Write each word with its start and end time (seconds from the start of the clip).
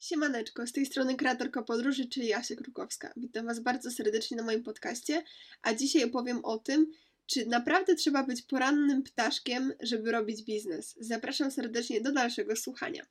Siemaneczko, 0.00 0.66
z 0.66 0.72
tej 0.72 0.86
strony 0.86 1.16
kreatorka 1.16 1.62
podróży, 1.62 2.08
czyli 2.08 2.26
Jasia 2.26 2.56
Krukowska. 2.56 3.12
Witam 3.16 3.46
Was 3.46 3.60
bardzo 3.60 3.90
serdecznie 3.90 4.36
na 4.36 4.42
moim 4.42 4.62
podcaście, 4.62 5.22
a 5.62 5.74
dzisiaj 5.74 6.04
opowiem 6.04 6.44
o 6.44 6.58
tym, 6.58 6.90
czy 7.26 7.46
naprawdę 7.46 7.94
trzeba 7.94 8.22
być 8.22 8.42
porannym 8.42 9.02
ptaszkiem, 9.02 9.72
żeby 9.80 10.12
robić 10.12 10.42
biznes. 10.42 10.96
Zapraszam 11.00 11.50
serdecznie 11.50 12.00
do 12.00 12.12
dalszego 12.12 12.56
słuchania. 12.56 13.06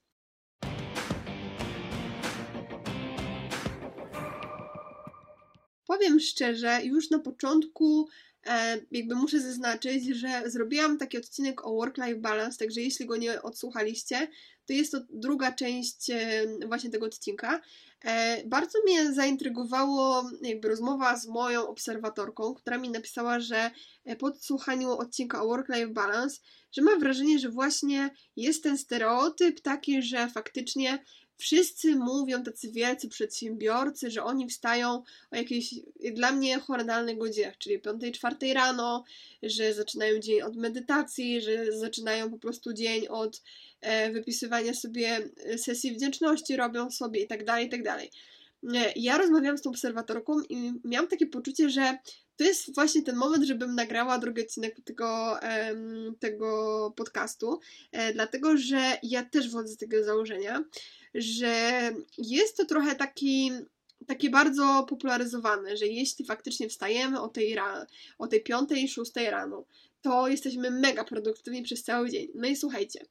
Powiem 5.87 6.19
szczerze, 6.19 6.79
już 6.83 7.09
na 7.09 7.19
początku 7.19 8.09
jakby 8.91 9.15
muszę 9.15 9.39
zaznaczyć, 9.39 10.05
że 10.05 10.43
zrobiłam 10.45 10.97
taki 10.97 11.17
odcinek 11.17 11.65
o 11.67 11.73
work-life 11.73 12.15
balance, 12.15 12.57
także 12.57 12.81
jeśli 12.81 13.05
go 13.05 13.17
nie 13.17 13.41
odsłuchaliście, 13.41 14.27
to 14.65 14.73
jest 14.73 14.91
to 14.91 14.99
druga 15.09 15.51
część 15.51 16.09
e, 16.09 16.45
właśnie 16.67 16.89
tego 16.89 17.05
odcinka. 17.05 17.61
E, 18.05 18.43
bardzo 18.47 18.79
mnie 18.83 19.13
zaintrygowało 19.13 20.29
jakby 20.41 20.67
rozmowa 20.67 21.17
z 21.17 21.27
moją 21.27 21.67
obserwatorką, 21.67 22.53
która 22.53 22.77
mi 22.77 22.89
napisała, 22.89 23.39
że 23.39 23.71
po 24.19 24.35
słuchaniu 24.35 24.91
odcinka 24.91 25.43
o 25.43 25.47
work-life 25.47 25.87
balance, 25.87 26.39
że 26.71 26.81
ma 26.81 26.95
wrażenie, 26.95 27.39
że 27.39 27.49
właśnie 27.49 28.09
jest 28.35 28.63
ten 28.63 28.77
stereotyp 28.77 29.61
taki, 29.61 30.01
że 30.01 30.29
faktycznie 30.29 31.03
wszyscy 31.37 31.95
mówią, 31.95 32.43
tacy 32.43 32.71
wielcy 32.71 33.09
przedsiębiorcy, 33.09 34.11
że 34.11 34.23
oni 34.23 34.49
wstają 34.49 35.03
o 35.31 35.35
jakiejś, 35.35 35.75
dla 36.13 36.31
mnie, 36.31 36.59
horrendalnych 36.59 37.17
godzinach, 37.17 37.57
czyli 37.57 37.79
5-4 37.79 38.53
rano, 38.53 39.03
że 39.43 39.73
zaczynają 39.73 40.19
dzień 40.19 40.41
od 40.41 40.55
medytacji, 40.55 41.41
że 41.41 41.77
zaczynają 41.79 42.31
po 42.31 42.39
prostu 42.39 42.73
dzień 42.73 43.07
od 43.07 43.41
e, 43.81 44.11
wypisywania 44.11 44.73
sobie 44.73 45.29
sesji 45.57 45.91
wdzięczności, 45.91 46.55
robią 46.55 46.91
sobie 46.91 47.21
i 47.21 47.27
tak 47.27 47.45
dalej, 47.45 47.67
i 47.67 47.69
tak 47.69 47.83
dalej. 47.83 48.11
E, 48.75 48.93
ja 48.95 49.17
rozmawiałam 49.17 49.57
z 49.57 49.61
tą 49.61 49.69
obserwatorką 49.69 50.41
i 50.49 50.73
miałam 50.83 51.07
takie 51.07 51.25
poczucie, 51.25 51.69
że 51.69 51.97
to 52.37 52.43
jest 52.43 52.75
właśnie 52.75 53.01
ten 53.01 53.15
moment, 53.15 53.43
żebym 53.43 53.75
nagrała 53.75 54.19
drugi 54.19 54.41
odcinek 54.41 54.81
tego, 54.81 55.39
tego 56.19 56.93
podcastu, 56.95 57.59
e, 57.91 58.13
dlatego 58.13 58.57
że 58.57 58.97
ja 59.03 59.23
też 59.23 59.49
wchodzę 59.49 59.67
z 59.73 59.77
tego 59.77 60.03
założenia, 60.03 60.63
że 61.13 61.81
jest 62.17 62.57
to 62.57 62.65
trochę 62.65 62.95
taki 62.95 63.51
takie 64.07 64.29
bardzo 64.29 64.85
popularyzowane, 64.89 65.77
że 65.77 65.87
jeśli 65.87 66.25
faktycznie 66.25 66.69
wstajemy 66.69 67.21
o 67.21 67.27
tej, 67.27 67.57
o 68.17 68.27
tej 68.27 68.43
5, 68.43 68.69
6 68.93 69.11
rano, 69.29 69.65
to 70.01 70.27
jesteśmy 70.27 70.71
mega 70.71 71.03
produktywni 71.03 71.63
przez 71.63 71.83
cały 71.83 72.09
dzień. 72.09 72.27
No 72.35 72.47
i 72.47 72.55
słuchajcie, 72.55 73.05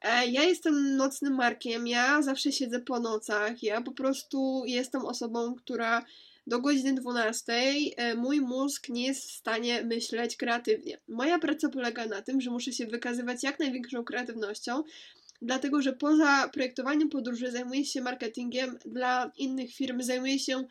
e, 0.00 0.26
ja 0.26 0.42
jestem 0.42 0.96
nocnym 0.96 1.34
markiem, 1.34 1.86
ja 1.86 2.22
zawsze 2.22 2.52
siedzę 2.52 2.80
po 2.80 3.00
nocach, 3.00 3.62
ja 3.62 3.82
po 3.82 3.92
prostu 3.92 4.62
jestem 4.66 5.04
osobą, 5.04 5.54
która 5.54 6.04
do 6.46 6.60
godziny 6.60 6.94
12 6.94 7.52
e, 7.96 8.14
mój 8.14 8.40
mózg 8.40 8.88
nie 8.88 9.06
jest 9.06 9.30
w 9.30 9.32
stanie 9.32 9.84
myśleć 9.84 10.36
kreatywnie. 10.36 11.00
Moja 11.08 11.38
praca 11.38 11.68
polega 11.68 12.06
na 12.06 12.22
tym, 12.22 12.40
że 12.40 12.50
muszę 12.50 12.72
się 12.72 12.86
wykazywać 12.86 13.42
jak 13.42 13.58
największą 13.58 14.04
kreatywnością, 14.04 14.82
dlatego 15.42 15.82
że 15.82 15.92
poza 15.92 16.48
projektowaniem 16.48 17.08
podróży 17.08 17.50
zajmuję 17.50 17.84
się 17.84 18.00
marketingiem 18.00 18.78
dla 18.84 19.32
innych 19.36 19.74
firm, 19.74 20.02
zajmuję 20.02 20.38
się 20.38 20.64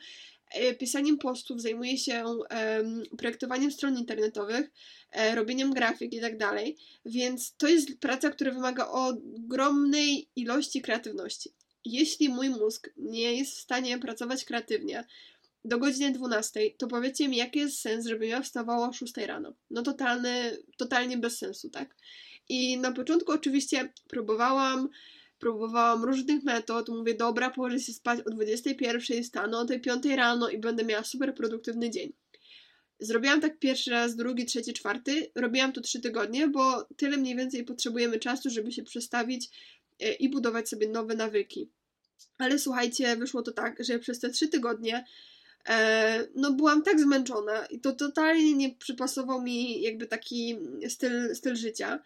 e, 0.54 0.74
pisaniem 0.74 1.18
postów, 1.18 1.60
zajmuję 1.60 1.98
się 1.98 2.24
um, 2.24 3.02
projektowaniem 3.18 3.72
stron 3.72 3.98
internetowych, 3.98 4.70
e, 5.12 5.34
robieniem 5.34 5.72
grafik 5.72 6.14
i 6.14 6.20
tak 6.20 6.38
dalej, 6.38 6.76
więc 7.04 7.54
to 7.56 7.68
jest 7.68 7.98
praca, 8.00 8.30
która 8.30 8.52
wymaga 8.52 8.88
ogromnej 8.88 10.28
ilości 10.36 10.82
kreatywności. 10.82 11.50
Jeśli 11.84 12.28
mój 12.28 12.50
mózg 12.50 12.90
nie 12.96 13.34
jest 13.34 13.52
w 13.52 13.60
stanie 13.60 13.98
pracować 13.98 14.44
kreatywnie 14.44 15.04
do 15.64 15.78
godziny 15.78 16.12
12, 16.12 16.60
to 16.78 16.86
powiedzcie 16.86 17.28
mi, 17.28 17.36
jaki 17.36 17.58
jest 17.58 17.80
sens, 17.80 18.06
żeby 18.06 18.26
ja 18.26 18.42
wstawała 18.42 18.88
o 18.88 18.92
6 18.92 19.16
rano? 19.16 19.54
No 19.70 19.82
totalny, 19.82 20.58
totalnie 20.76 21.18
bez 21.18 21.38
sensu, 21.38 21.70
tak? 21.70 21.96
I 22.48 22.78
na 22.78 22.92
początku 22.92 23.32
oczywiście 23.32 23.92
próbowałam, 24.08 24.88
próbowałam 25.38 26.04
różnych 26.04 26.44
metod. 26.44 26.88
Mówię, 26.88 27.14
dobra, 27.14 27.50
położę 27.50 27.80
się 27.80 27.92
spać 27.92 28.20
o 28.20 28.30
21, 28.30 29.24
stanę 29.24 29.58
o 29.58 29.64
tej 29.64 29.80
5 29.80 30.04
rano 30.06 30.48
i 30.48 30.58
będę 30.58 30.84
miała 30.84 31.04
super 31.04 31.34
produktywny 31.34 31.90
dzień. 31.90 32.12
Zrobiłam 33.00 33.40
tak 33.40 33.58
pierwszy 33.58 33.90
raz, 33.90 34.16
drugi, 34.16 34.46
trzeci, 34.46 34.72
czwarty. 34.72 35.30
Robiłam 35.34 35.72
to 35.72 35.80
trzy 35.80 36.00
tygodnie, 36.00 36.48
bo 36.48 36.84
tyle 36.96 37.16
mniej 37.16 37.36
więcej 37.36 37.64
potrzebujemy 37.64 38.18
czasu, 38.18 38.50
żeby 38.50 38.72
się 38.72 38.82
przestawić 38.82 39.48
e, 40.00 40.12
i 40.12 40.28
budować 40.28 40.68
sobie 40.68 40.88
nowe 40.88 41.14
nawyki. 41.14 41.70
Ale 42.38 42.58
słuchajcie, 42.58 43.16
wyszło 43.16 43.42
to 43.42 43.52
tak, 43.52 43.84
że 43.84 43.98
przez 43.98 44.18
te 44.18 44.30
trzy 44.30 44.48
tygodnie 44.48 45.04
no 46.34 46.52
byłam 46.52 46.82
tak 46.82 47.00
zmęczona 47.00 47.66
i 47.66 47.80
to 47.80 47.92
totalnie 47.92 48.54
nie 48.54 48.74
przypasował 48.74 49.42
mi 49.42 49.82
jakby 49.82 50.06
taki 50.06 50.58
styl, 50.88 51.34
styl 51.34 51.56
życia, 51.56 52.02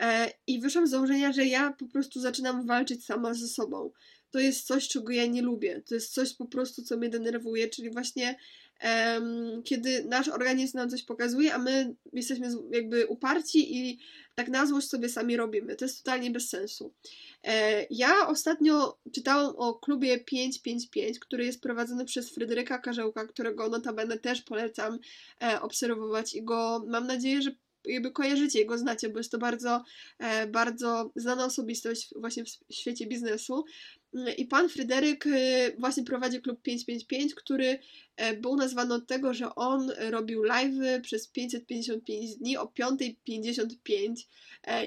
E, 0.00 0.32
I 0.46 0.60
wyszłam 0.60 0.86
z 0.86 0.90
założenia, 0.90 1.32
że 1.32 1.44
ja 1.44 1.72
po 1.72 1.86
prostu 1.86 2.20
zaczynam 2.20 2.66
walczyć 2.66 3.04
sama 3.04 3.34
ze 3.34 3.48
sobą. 3.48 3.90
To 4.30 4.38
jest 4.38 4.66
coś, 4.66 4.88
czego 4.88 5.12
ja 5.12 5.26
nie 5.26 5.42
lubię. 5.42 5.82
To 5.86 5.94
jest 5.94 6.12
coś 6.12 6.34
po 6.34 6.46
prostu, 6.46 6.82
co 6.82 6.96
mnie 6.96 7.08
denerwuje, 7.08 7.68
czyli 7.68 7.90
właśnie 7.90 8.36
kiedy 9.64 10.04
nasz 10.04 10.28
organizm 10.28 10.78
nam 10.78 10.90
coś 10.90 11.02
pokazuje, 11.02 11.54
a 11.54 11.58
my 11.58 11.94
jesteśmy 12.12 12.48
jakby 12.72 13.06
uparci 13.06 13.76
i 13.76 13.98
tak 14.34 14.48
na 14.48 14.66
złość 14.66 14.88
sobie 14.88 15.08
sami 15.08 15.36
robimy. 15.36 15.76
To 15.76 15.84
jest 15.84 16.04
totalnie 16.04 16.30
bez 16.30 16.48
sensu. 16.48 16.94
E, 17.44 17.86
ja 17.90 18.28
ostatnio 18.28 18.98
czytałam 19.12 19.54
o 19.56 19.74
klubie 19.74 20.18
555, 20.18 21.18
który 21.18 21.44
jest 21.44 21.60
prowadzony 21.60 22.04
przez 22.04 22.30
Fryderyka 22.30 22.78
Karzełka, 22.78 23.26
którego 23.26 23.68
notabene 23.68 24.18
też 24.18 24.42
polecam 24.42 24.98
e, 25.42 25.60
obserwować 25.60 26.34
i 26.34 26.42
go 26.42 26.84
mam 26.88 27.06
nadzieję, 27.06 27.42
że 27.42 27.50
jakby 27.84 28.10
kojarzycie 28.10 28.58
jego, 28.58 28.78
znacie, 28.78 29.08
bo 29.08 29.18
jest 29.18 29.30
to 29.30 29.38
bardzo, 29.38 29.84
e, 30.18 30.46
bardzo 30.46 31.10
znana 31.16 31.44
osobistość 31.44 32.08
właśnie 32.16 32.44
w 32.44 32.74
świecie 32.74 33.06
biznesu. 33.06 33.64
I 34.38 34.44
pan 34.46 34.68
Fryderyk 34.68 35.26
e, 35.26 35.70
właśnie 35.78 36.04
prowadzi 36.04 36.40
klub 36.40 36.62
555, 36.62 37.34
który 37.34 37.78
e, 38.16 38.36
był 38.36 38.56
nazwany 38.56 38.94
od 38.94 39.06
tego, 39.06 39.34
że 39.34 39.54
on 39.54 39.92
robił 39.98 40.42
live 40.42 41.02
przez 41.02 41.28
555 41.28 42.36
dni 42.36 42.56
o 42.56 42.64
5.55 42.64 44.14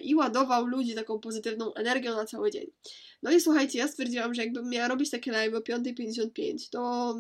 i 0.02 0.16
ładował 0.16 0.66
ludzi 0.66 0.96
taką 0.96 1.20
pozytywną 1.20 1.74
energią 1.74 2.16
na 2.16 2.26
cały 2.26 2.52
dzień. 2.52 2.68
No 3.24 3.32
i 3.32 3.42
słuchajcie, 3.42 3.80
ja 3.80 3.88
stwierdziłam, 3.88 4.34
że 4.34 4.44
jakbym 4.44 4.70
miała 4.70 4.88
robić 4.88 5.10
takie 5.10 5.32
live 5.32 5.54
o 5.54 5.60
5.55, 5.60 6.70
to 6.70 7.16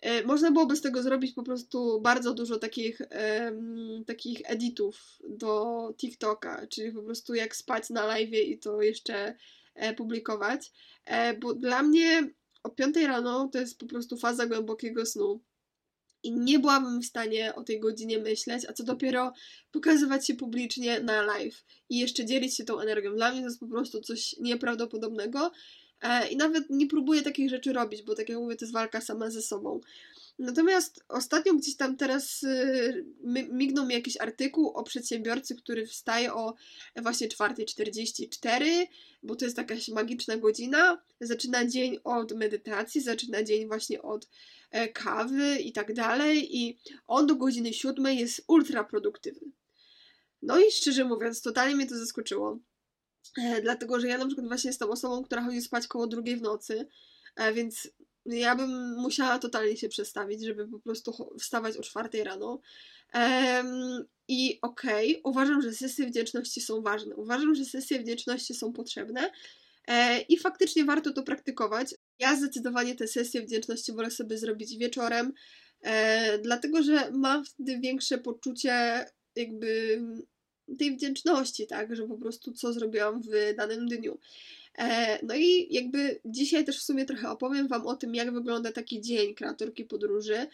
E, 0.00 0.24
można 0.24 0.50
byłoby 0.50 0.76
z 0.76 0.80
tego 0.80 1.02
zrobić 1.02 1.32
po 1.32 1.42
prostu 1.42 2.00
bardzo 2.00 2.34
dużo 2.34 2.58
takich, 2.58 3.00
um, 3.44 4.04
takich 4.06 4.40
editów 4.44 5.18
do 5.28 5.94
TikToka, 5.96 6.66
czyli 6.66 6.92
po 6.92 7.02
prostu 7.02 7.34
jak 7.34 7.56
spać 7.56 7.90
na 7.90 8.06
live 8.06 8.32
i 8.32 8.58
to 8.58 8.82
jeszcze 8.82 9.14
e, 9.14 9.34
publikować. 9.96 10.72
E, 11.04 11.38
bo 11.38 11.54
dla 11.54 11.82
mnie 11.82 12.30
o 12.62 12.70
5 12.70 12.96
rano 12.96 13.48
to 13.52 13.58
jest 13.58 13.78
po 13.78 13.86
prostu 13.86 14.16
faza 14.16 14.46
głębokiego 14.46 15.06
snu. 15.06 15.40
I 16.22 16.32
nie 16.32 16.58
byłabym 16.58 17.02
w 17.02 17.06
stanie 17.06 17.54
o 17.54 17.64
tej 17.64 17.80
godzinie 17.80 18.18
myśleć, 18.18 18.66
a 18.68 18.72
co 18.72 18.84
dopiero 18.84 19.32
pokazywać 19.70 20.26
się 20.26 20.34
publicznie 20.34 21.00
na 21.00 21.22
live 21.22 21.64
i 21.88 21.98
jeszcze 21.98 22.24
dzielić 22.24 22.56
się 22.56 22.64
tą 22.64 22.80
energią. 22.80 23.14
Dla 23.14 23.30
mnie 23.30 23.40
to 23.40 23.46
jest 23.46 23.60
po 23.60 23.66
prostu 23.66 24.00
coś 24.00 24.36
nieprawdopodobnego. 24.40 25.52
E, 26.02 26.28
I 26.28 26.36
nawet 26.36 26.70
nie 26.70 26.86
próbuję 26.86 27.22
takich 27.22 27.50
rzeczy 27.50 27.72
robić, 27.72 28.02
bo 28.02 28.14
tak 28.14 28.28
jak 28.28 28.38
mówię, 28.38 28.56
to 28.56 28.64
jest 28.64 28.72
walka 28.72 29.00
sama 29.00 29.30
ze 29.30 29.42
sobą. 29.42 29.80
Natomiast 30.40 31.04
ostatnio 31.08 31.54
gdzieś 31.54 31.76
tam 31.76 31.96
teraz 31.96 32.42
y, 32.42 33.04
mignął 33.50 33.86
mi 33.86 33.94
jakiś 33.94 34.20
artykuł 34.20 34.68
o 34.68 34.82
przedsiębiorcy, 34.82 35.56
który 35.56 35.86
wstaje 35.86 36.34
o 36.34 36.54
właśnie 37.02 37.28
4.44, 37.28 38.86
bo 39.22 39.36
to 39.36 39.44
jest 39.44 39.58
jakaś 39.58 39.88
magiczna 39.88 40.36
godzina. 40.36 41.02
Zaczyna 41.20 41.66
dzień 41.66 41.98
od 42.04 42.32
medytacji, 42.32 43.00
zaczyna 43.00 43.42
dzień 43.42 43.66
właśnie 43.66 44.02
od 44.02 44.28
e, 44.70 44.88
kawy 44.88 45.58
i 45.58 45.72
tak 45.72 45.94
dalej. 45.94 46.56
I 46.56 46.78
on 47.06 47.26
do 47.26 47.36
godziny 47.36 47.72
7 47.72 48.06
jest 48.06 48.44
ultra 48.48 48.84
produktywny. 48.84 49.50
No 50.42 50.58
i 50.58 50.72
szczerze 50.72 51.04
mówiąc, 51.04 51.42
totalnie 51.42 51.76
mnie 51.76 51.86
to 51.86 51.98
zaskoczyło. 51.98 52.58
E, 53.38 53.62
dlatego, 53.62 54.00
że 54.00 54.08
ja 54.08 54.18
na 54.18 54.26
przykład 54.26 54.46
właśnie 54.46 54.68
jestem 54.68 54.90
osobą, 54.90 55.24
która 55.24 55.42
chodzi 55.42 55.62
spać 55.62 55.86
koło 55.86 56.06
drugiej 56.06 56.36
w 56.36 56.42
nocy, 56.42 56.88
e, 57.36 57.52
więc 57.52 57.88
ja 58.38 58.56
bym 58.56 58.94
musiała 58.96 59.38
totalnie 59.38 59.76
się 59.76 59.88
przestawić, 59.88 60.44
żeby 60.44 60.68
po 60.68 60.78
prostu 60.78 61.34
wstawać 61.40 61.76
o 61.76 61.82
czwartej 61.82 62.24
rano. 62.24 62.60
I 64.28 64.58
okej, 64.62 65.10
okay, 65.10 65.32
uważam, 65.32 65.62
że 65.62 65.72
sesje 65.72 66.06
wdzięczności 66.06 66.60
są 66.60 66.82
ważne. 66.82 67.16
Uważam, 67.16 67.54
że 67.54 67.64
sesje 67.64 68.00
wdzięczności 68.00 68.54
są 68.54 68.72
potrzebne. 68.72 69.30
E, 69.88 70.20
I 70.20 70.38
faktycznie 70.38 70.84
warto 70.84 71.12
to 71.12 71.22
praktykować. 71.22 71.94
Ja 72.18 72.36
zdecydowanie 72.36 72.94
te 72.94 73.06
sesje 73.06 73.42
wdzięczności 73.42 73.92
wolę 73.92 74.10
sobie 74.10 74.38
zrobić 74.38 74.76
wieczorem, 74.76 75.32
dlatego 76.42 76.82
że 76.82 77.10
mam 77.12 77.44
wtedy 77.44 77.78
większe 77.78 78.18
poczucie 78.18 79.04
jakby 79.36 80.00
tej 80.78 80.96
wdzięczności, 80.96 81.66
tak, 81.66 81.96
że 81.96 82.08
po 82.08 82.18
prostu 82.18 82.52
co 82.52 82.72
zrobiłam 82.72 83.22
w 83.22 83.54
danym 83.56 83.86
dniu. 83.86 84.18
E, 84.80 85.18
no 85.22 85.34
i 85.34 85.66
jakby 85.70 86.20
dzisiaj 86.24 86.64
też 86.64 86.78
w 86.78 86.82
sumie 86.82 87.04
trochę 87.04 87.30
opowiem 87.30 87.68
Wam 87.68 87.86
o 87.86 87.96
tym, 87.96 88.14
jak 88.14 88.32
wygląda 88.32 88.72
taki 88.72 89.00
dzień 89.00 89.34
kreatorki 89.34 89.84
podróży. 89.84 90.46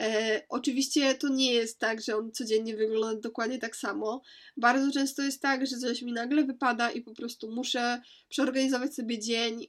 E, 0.00 0.42
oczywiście 0.48 1.14
to 1.14 1.28
nie 1.28 1.52
jest 1.52 1.78
tak, 1.78 2.00
że 2.00 2.16
on 2.16 2.32
codziennie 2.32 2.76
wygląda 2.76 3.20
dokładnie 3.20 3.58
tak 3.58 3.76
samo. 3.76 4.22
Bardzo 4.56 4.92
często 4.92 5.22
jest 5.22 5.42
tak, 5.42 5.66
że 5.66 5.76
coś 5.76 6.02
mi 6.02 6.12
nagle 6.12 6.44
wypada 6.44 6.90
i 6.90 7.00
po 7.00 7.14
prostu 7.14 7.50
muszę 7.50 8.02
przeorganizować 8.28 8.94
sobie 8.94 9.18
dzień. 9.18 9.66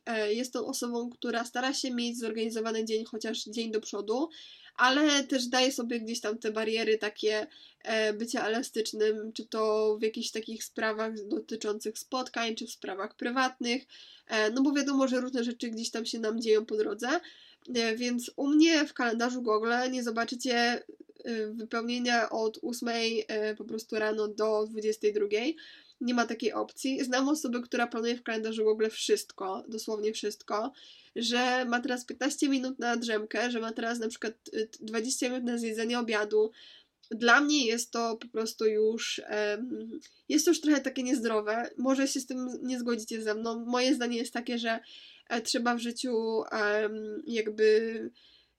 E, 0.53 0.61
osobą, 0.65 1.09
która 1.09 1.45
stara 1.45 1.73
się 1.73 1.91
mieć 1.91 2.19
zorganizowany 2.19 2.85
dzień 2.85 3.05
chociaż 3.05 3.43
dzień 3.43 3.71
do 3.71 3.81
przodu, 3.81 4.29
ale 4.75 5.23
też 5.23 5.47
daje 5.47 5.71
sobie 5.71 5.99
gdzieś 5.99 6.21
tam 6.21 6.37
te 6.37 6.51
bariery 6.51 6.97
takie 6.97 7.47
e, 7.83 8.13
bycia 8.13 8.47
elastycznym, 8.47 9.33
czy 9.33 9.45
to 9.45 9.97
w 9.99 10.03
jakichś 10.03 10.31
takich 10.31 10.63
sprawach 10.63 11.27
dotyczących 11.27 11.99
spotkań, 11.99 12.55
czy 12.55 12.67
w 12.67 12.71
sprawach 12.71 13.15
prywatnych, 13.15 13.85
e, 14.27 14.49
no 14.51 14.61
bo 14.61 14.71
wiadomo, 14.71 15.07
że 15.07 15.21
różne 15.21 15.43
rzeczy 15.43 15.69
gdzieś 15.69 15.91
tam 15.91 16.05
się 16.05 16.19
nam 16.19 16.41
dzieją 16.41 16.65
po 16.65 16.77
drodze, 16.77 17.09
więc 17.95 18.31
u 18.35 18.47
mnie 18.47 18.85
w 18.85 18.93
kalendarzu 18.93 19.41
Google 19.41 19.73
nie 19.91 20.03
zobaczycie 20.03 20.83
wypełnienia 21.51 22.29
od 22.29 22.59
8 22.63 22.89
po 23.57 23.63
prostu 23.63 23.95
rano 23.95 24.27
do 24.27 24.67
22. 24.67 25.25
Nie 26.01 26.13
ma 26.13 26.25
takiej 26.25 26.53
opcji. 26.53 27.03
Znam 27.03 27.29
osobę, 27.29 27.61
która 27.61 27.87
planuje 27.87 28.17
w 28.17 28.23
kalendarzu 28.23 28.63
Google 28.63 28.89
wszystko, 28.89 29.63
dosłownie 29.67 30.13
wszystko 30.13 30.71
że 31.15 31.65
ma 31.65 31.79
teraz 31.79 32.05
15 32.05 32.49
minut 32.49 32.79
na 32.79 32.97
drzemkę, 32.97 33.51
że 33.51 33.59
ma 33.59 33.71
teraz 33.71 33.99
na 33.99 34.07
przykład 34.07 34.33
20 34.79 35.25
y, 35.25 35.29
minut 35.29 35.43
na 35.43 35.57
zjedzenie 35.57 35.99
obiadu. 35.99 36.51
Dla 37.11 37.41
mnie 37.41 37.65
jest 37.65 37.91
to 37.91 38.17
po 38.17 38.27
prostu 38.27 38.65
już 38.65 39.21
jest 40.29 40.45
to 40.45 40.51
już 40.51 40.61
trochę 40.61 40.81
takie 40.81 41.03
niezdrowe. 41.03 41.69
Może 41.77 42.07
się 42.07 42.19
z 42.19 42.25
tym 42.25 42.47
nie 42.63 42.79
zgodzicie 42.79 43.21
ze 43.21 43.35
mną. 43.35 43.65
Moje 43.65 43.95
zdanie 43.95 44.17
jest 44.17 44.33
takie, 44.33 44.59
że 44.59 44.69
e, 44.69 44.81
trzeba 45.43 45.75
w 45.75 45.79
życiu 45.79 46.43
jakby 47.27 48.09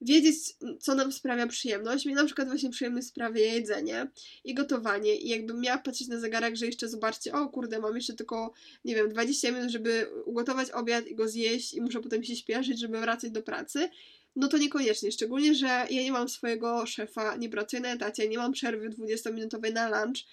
wiedzieć, 0.05 0.37
co 0.81 0.95
nam 0.95 1.13
sprawia 1.13 1.47
przyjemność. 1.47 2.07
Mi 2.07 2.15
na 2.15 2.25
przykład 2.25 2.49
właśnie 2.49 2.71
przyjemność 2.71 3.07
sprawia 3.07 3.41
jedzenie 3.41 4.11
i 4.45 4.55
gotowanie 4.55 5.17
i 5.17 5.29
jakbym 5.29 5.61
miała 5.61 5.79
patrzeć 5.79 6.09
na 6.09 6.21
zegarek, 6.21 6.57
że 6.57 6.67
jeszcze 6.67 6.89
zobaczcie, 6.89 7.33
o 7.33 7.49
kurde, 7.49 7.79
mam 7.79 7.97
jeszcze 7.97 8.15
tylko, 8.15 8.53
nie 8.85 8.95
wiem, 8.95 9.09
20 9.09 9.53
minut, 9.53 9.71
żeby 9.71 10.07
ugotować 10.25 10.71
obiad 10.71 11.07
i 11.07 11.15
go 11.15 11.29
zjeść 11.29 11.75
i 11.75 11.81
muszę 11.81 12.01
potem 12.01 12.25
się 12.25 12.37
śpieszyć, 12.37 12.81
żeby 12.81 13.01
wracać 13.01 13.31
do 13.31 13.43
pracy, 13.43 13.89
no 14.37 14.49
to 14.49 14.59
niekoniecznie, 14.59 15.13
szczególnie, 15.13 15.55
że 15.55 15.67
ja 15.67 16.03
nie 16.03 16.13
mam 16.13 16.29
swojego 16.29 16.87
szefa, 16.87 17.37
nie 17.37 17.49
pracuję 17.49 17.83
na 17.83 17.93
etacie, 17.93 18.29
nie 18.29 18.39
mam 18.39 18.53
przerwy 18.53 18.91
20-minutowej 18.91 19.73
na 19.73 19.89
lunch, 19.89 20.19
e, 20.19 20.25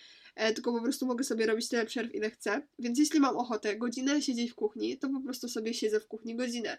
tylko 0.55 0.73
po 0.73 0.81
prostu 0.81 1.05
mogę 1.05 1.23
sobie 1.23 1.45
robić 1.45 1.69
tyle 1.69 1.85
przerw, 1.85 2.15
ile 2.15 2.29
chcę. 2.29 2.61
Więc 2.79 2.99
jeśli 2.99 3.19
mam 3.19 3.37
ochotę 3.37 3.75
godzinę 3.75 4.21
siedzieć 4.21 4.51
w 4.51 4.55
kuchni, 4.55 4.97
to 4.97 5.09
po 5.09 5.21
prostu 5.21 5.49
sobie 5.49 5.73
siedzę 5.73 5.99
w 5.99 6.07
kuchni 6.07 6.35
godzinę 6.35 6.77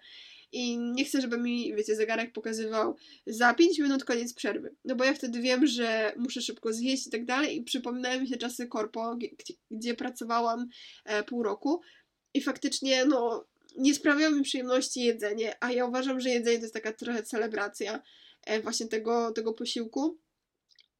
i 0.52 0.78
nie 0.78 1.04
chcę, 1.04 1.20
żeby 1.20 1.38
mi, 1.38 1.74
wiecie, 1.74 1.96
zegarek 1.96 2.32
pokazywał 2.32 2.96
za 3.26 3.54
5 3.54 3.78
minut 3.78 4.04
koniec 4.04 4.34
przerwy. 4.34 4.74
No 4.84 4.94
bo 4.94 5.04
ja 5.04 5.14
wtedy 5.14 5.40
wiem, 5.40 5.66
że 5.66 6.12
muszę 6.16 6.40
szybko 6.40 6.72
zjeść 6.72 7.06
i 7.06 7.10
tak 7.10 7.24
dalej 7.24 7.56
i 7.56 7.62
przypominają 7.62 8.20
mi 8.20 8.28
się 8.28 8.36
czasy 8.36 8.66
korpo, 8.66 9.16
gdzie, 9.16 9.54
gdzie 9.70 9.94
pracowałam 9.94 10.68
e, 11.04 11.22
pół 11.22 11.42
roku 11.42 11.80
i 12.34 12.40
faktycznie, 12.40 13.04
no, 13.04 13.46
nie 13.76 13.94
sprawiało 13.94 14.36
mi 14.36 14.42
przyjemności 14.42 15.00
jedzenie, 15.00 15.54
a 15.60 15.72
ja 15.72 15.86
uważam, 15.86 16.20
że 16.20 16.30
jedzenie 16.30 16.56
to 16.56 16.62
jest 16.62 16.74
taka 16.74 16.92
trochę 16.92 17.22
celebracja 17.22 18.02
e, 18.46 18.60
właśnie 18.60 18.86
tego, 18.86 19.32
tego 19.32 19.52
posiłku. 19.52 20.18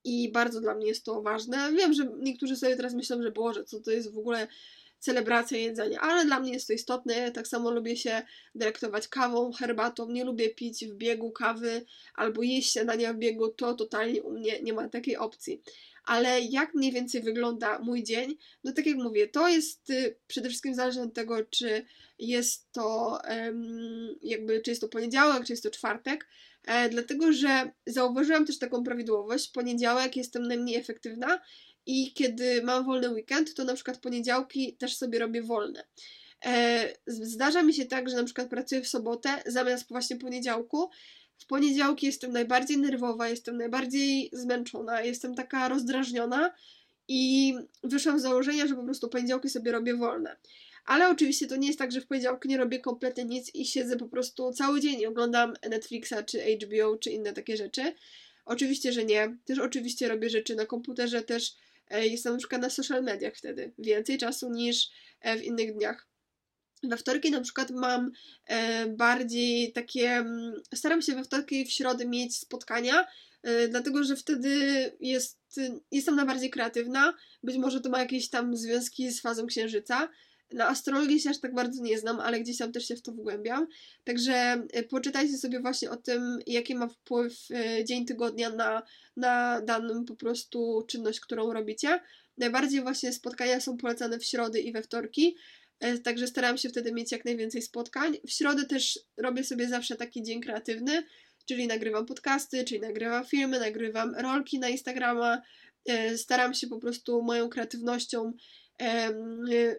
I 0.05 0.33
bardzo 0.33 0.61
dla 0.61 0.75
mnie 0.75 0.87
jest 0.87 1.05
to 1.05 1.23
ważne. 1.23 1.73
Wiem, 1.73 1.95
że 1.95 2.05
niektórzy 2.19 2.57
sobie 2.57 2.77
teraz 2.77 2.95
myślą, 2.95 3.23
że 3.23 3.31
Boże, 3.31 3.65
co 3.65 3.81
to 3.81 3.91
jest 3.91 4.15
w 4.15 4.19
ogóle 4.19 4.49
celebracja 5.01 5.59
jedzenia, 5.59 6.01
ale 6.01 6.25
dla 6.25 6.41
mnie 6.41 6.53
jest 6.53 6.67
to 6.67 6.73
istotne. 6.73 7.31
Tak 7.31 7.49
samo 7.49 7.71
lubię 7.71 7.97
się 7.97 8.23
delektować 8.55 9.09
kawą, 9.09 9.53
herbatą, 9.53 10.11
nie 10.11 10.25
lubię 10.25 10.51
pić 10.51 10.87
w 10.87 10.95
biegu 10.95 11.31
kawy 11.31 11.85
albo 12.15 12.43
jeść 12.43 12.73
śniadania 12.73 13.13
w 13.13 13.17
biegu, 13.17 13.49
to 13.49 13.75
totalnie 13.75 14.23
u 14.23 14.33
mnie 14.33 14.63
nie 14.63 14.73
ma 14.73 14.89
takiej 14.89 15.17
opcji. 15.17 15.63
Ale 16.05 16.41
jak 16.41 16.75
mniej 16.75 16.93
więcej 16.93 17.23
wygląda 17.23 17.79
mój 17.79 18.03
dzień? 18.03 18.37
No 18.65 18.73
tak 18.73 18.87
jak 18.87 18.97
mówię, 18.97 19.29
to 19.29 19.49
jest 19.49 19.91
y, 19.91 20.17
przede 20.27 20.49
wszystkim 20.49 20.75
zależne 20.75 21.03
od 21.03 21.15
tego, 21.15 21.45
czy 21.45 21.85
jest 22.19 22.73
to 22.73 23.19
jakby, 24.23 24.61
czy 24.61 24.71
jest 24.71 24.81
to 24.81 24.89
poniedziałek, 24.89 25.45
czy 25.45 25.53
jest 25.53 25.63
to 25.63 25.71
czwartek, 25.71 26.29
e, 26.65 26.89
dlatego 26.89 27.33
że 27.33 27.71
zauważyłam 27.87 28.47
też 28.47 28.59
taką 28.59 28.85
prawidłowość. 28.85 29.51
Poniedziałek 29.51 30.17
jestem 30.17 30.49
najmniej 30.49 30.77
efektywna, 30.77 31.41
i 31.87 32.13
kiedy 32.13 32.63
mam 32.63 32.85
wolny 32.85 33.11
weekend, 33.11 33.55
to 33.55 33.65
na 33.65 33.75
przykład 33.75 33.99
poniedziałki 33.99 34.77
też 34.77 34.97
sobie 34.97 35.19
robię 35.19 35.43
wolne. 35.43 35.85
E, 36.45 36.89
zdarza 37.07 37.63
mi 37.63 37.75
się 37.75 37.85
tak, 37.85 38.09
że 38.09 38.17
na 38.17 38.25
przykład 38.25 38.49
pracuję 38.49 38.83
w 38.83 38.89
sobotę 38.89 39.43
zamiast 39.47 39.89
właśnie 39.89 40.17
poniedziałku. 40.17 40.91
W 41.39 41.47
poniedziałki 41.47 42.07
jestem 42.07 42.33
najbardziej 42.33 42.79
nerwowa, 42.79 43.29
jestem 43.29 43.57
najbardziej 43.57 44.31
zmęczona, 44.33 45.03
jestem 45.03 45.35
taka 45.35 45.69
rozdrażniona 45.69 46.55
i 47.09 47.55
wyszłam 47.85 48.19
z 48.19 48.23
założenia, 48.23 48.67
że 48.67 48.75
po 48.75 48.85
prostu 48.85 49.09
poniedziałki 49.09 49.49
sobie 49.49 49.73
robię 49.73 49.95
wolne. 49.95 50.37
Ale 50.87 51.09
oczywiście 51.09 51.47
to 51.47 51.57
nie 51.57 51.67
jest 51.67 51.79
tak, 51.79 51.93
że 51.93 52.01
w 52.01 52.07
poniedziałki 52.07 52.49
nie 52.49 52.59
robię 52.59 52.79
kompletnie 52.79 53.25
nic 53.25 53.55
i 53.55 53.65
siedzę 53.65 53.97
po 53.97 54.09
prostu 54.09 54.53
cały 54.53 54.81
dzień 54.81 55.01
i 55.01 55.07
oglądam 55.07 55.55
Netflixa, 55.71 56.15
czy 56.27 56.39
HBO, 56.57 56.97
czy 56.97 57.11
inne 57.11 57.33
takie 57.33 57.57
rzeczy. 57.57 57.95
Oczywiście, 58.51 58.93
że 58.93 59.05
nie. 59.05 59.37
Też 59.45 59.59
oczywiście 59.59 60.09
robię 60.09 60.31
rzeczy 60.31 60.55
na 60.57 60.67
komputerze, 60.67 61.23
też 61.23 61.55
E, 61.91 62.07
jestem 62.07 62.33
na 62.33 62.39
przykład 62.39 62.63
na 62.63 62.71
social 62.71 63.03
mediach 63.03 63.37
wtedy 63.37 63.73
więcej 63.79 64.19
czasu 64.19 64.51
niż 64.51 64.91
e, 65.21 65.37
w 65.37 65.45
innych 65.45 65.75
dniach. 65.75 66.07
We 66.83 66.97
wtorki 66.97 67.31
na 67.31 67.41
przykład 67.41 67.71
mam 67.71 68.11
e, 68.47 68.87
bardziej 68.87 69.73
takie, 69.73 70.11
mm, 70.11 70.53
staram 70.75 71.03
się 71.03 71.15
we 71.15 71.25
wtorki 71.25 71.65
w 71.65 71.73
środę 71.73 72.07
mieć 72.07 72.37
spotkania, 72.37 73.07
dlatego 73.69 74.05
że 74.05 74.17
wtedy 74.17 74.51
jest, 75.01 75.39
jestem 75.91 76.17
najbardziej 76.17 76.51
kreatywna. 76.51 77.15
Być 77.43 77.57
może 77.57 77.81
to 77.81 77.91
ma 77.91 77.99
jakieś 77.99 78.29
tam 78.29 78.57
związki 78.57 79.11
z 79.11 79.21
fazą 79.21 79.47
księżyca, 79.47 80.09
na 80.53 80.69
astrologii 80.69 81.21
się 81.21 81.31
aż 81.31 81.41
tak 81.41 81.55
bardzo 81.55 81.83
nie 81.83 81.99
znam, 81.99 82.21
ale 82.21 82.41
gdzieś 82.41 82.59
tam 82.59 82.73
też 82.73 82.89
się 82.89 82.97
w 82.97 83.03
to 83.03 83.13
wgłębiam. 83.13 83.67
Także 84.05 84.33
e, 84.73 84.83
poczytajcie 84.83 85.39
sobie 85.39 85.61
właśnie 85.61 85.91
o 85.91 85.97
tym, 85.97 86.39
jaki 86.47 86.75
ma 86.75 86.89
wpływ 86.89 87.35
e, 87.51 87.85
dzień 87.85 88.07
tygodnia 88.07 88.51
na, 88.51 88.83
na 89.17 89.61
daną 89.61 90.05
po 90.05 90.17
prostu 90.17 90.85
czynność, 90.89 91.21
którą 91.21 91.53
robicie. 91.53 92.01
Najbardziej 92.39 92.83
właśnie 92.83 93.13
spotkania 93.13 93.61
są 93.61 93.77
polecane 93.77 94.19
w 94.19 94.25
środy 94.25 94.61
i 94.61 94.73
we 94.73 94.83
wtorki. 94.83 95.37
E, 95.81 95.99
także 95.99 96.27
staram 96.27 96.59
się 96.59 96.69
wtedy 96.69 96.93
mieć 96.93 97.13
jak 97.13 97.25
najwięcej 97.25 97.63
spotkań. 97.63 98.17
W 98.27 98.31
środę 98.31 98.65
też 98.65 98.99
robię 99.17 99.45
sobie 99.45 99.69
zawsze 99.69 99.97
taki 99.97 100.23
dzień 100.23 100.41
kreatywny, 100.41 101.03
czyli 101.47 101.67
nagrywam 101.67 102.07
podcasty, 102.07 102.65
czyli 102.65 102.81
nagrywam 102.81 103.25
filmy, 103.25 103.61
nagrywam 103.61 104.15
rolki 104.15 104.59
na 104.59 104.69
Instagrama. 104.69 105.43
Staram 106.17 106.55
się 106.55 106.67
po 106.67 106.79
prostu 106.79 107.23
moją 107.23 107.49
kreatywnością 107.49 108.33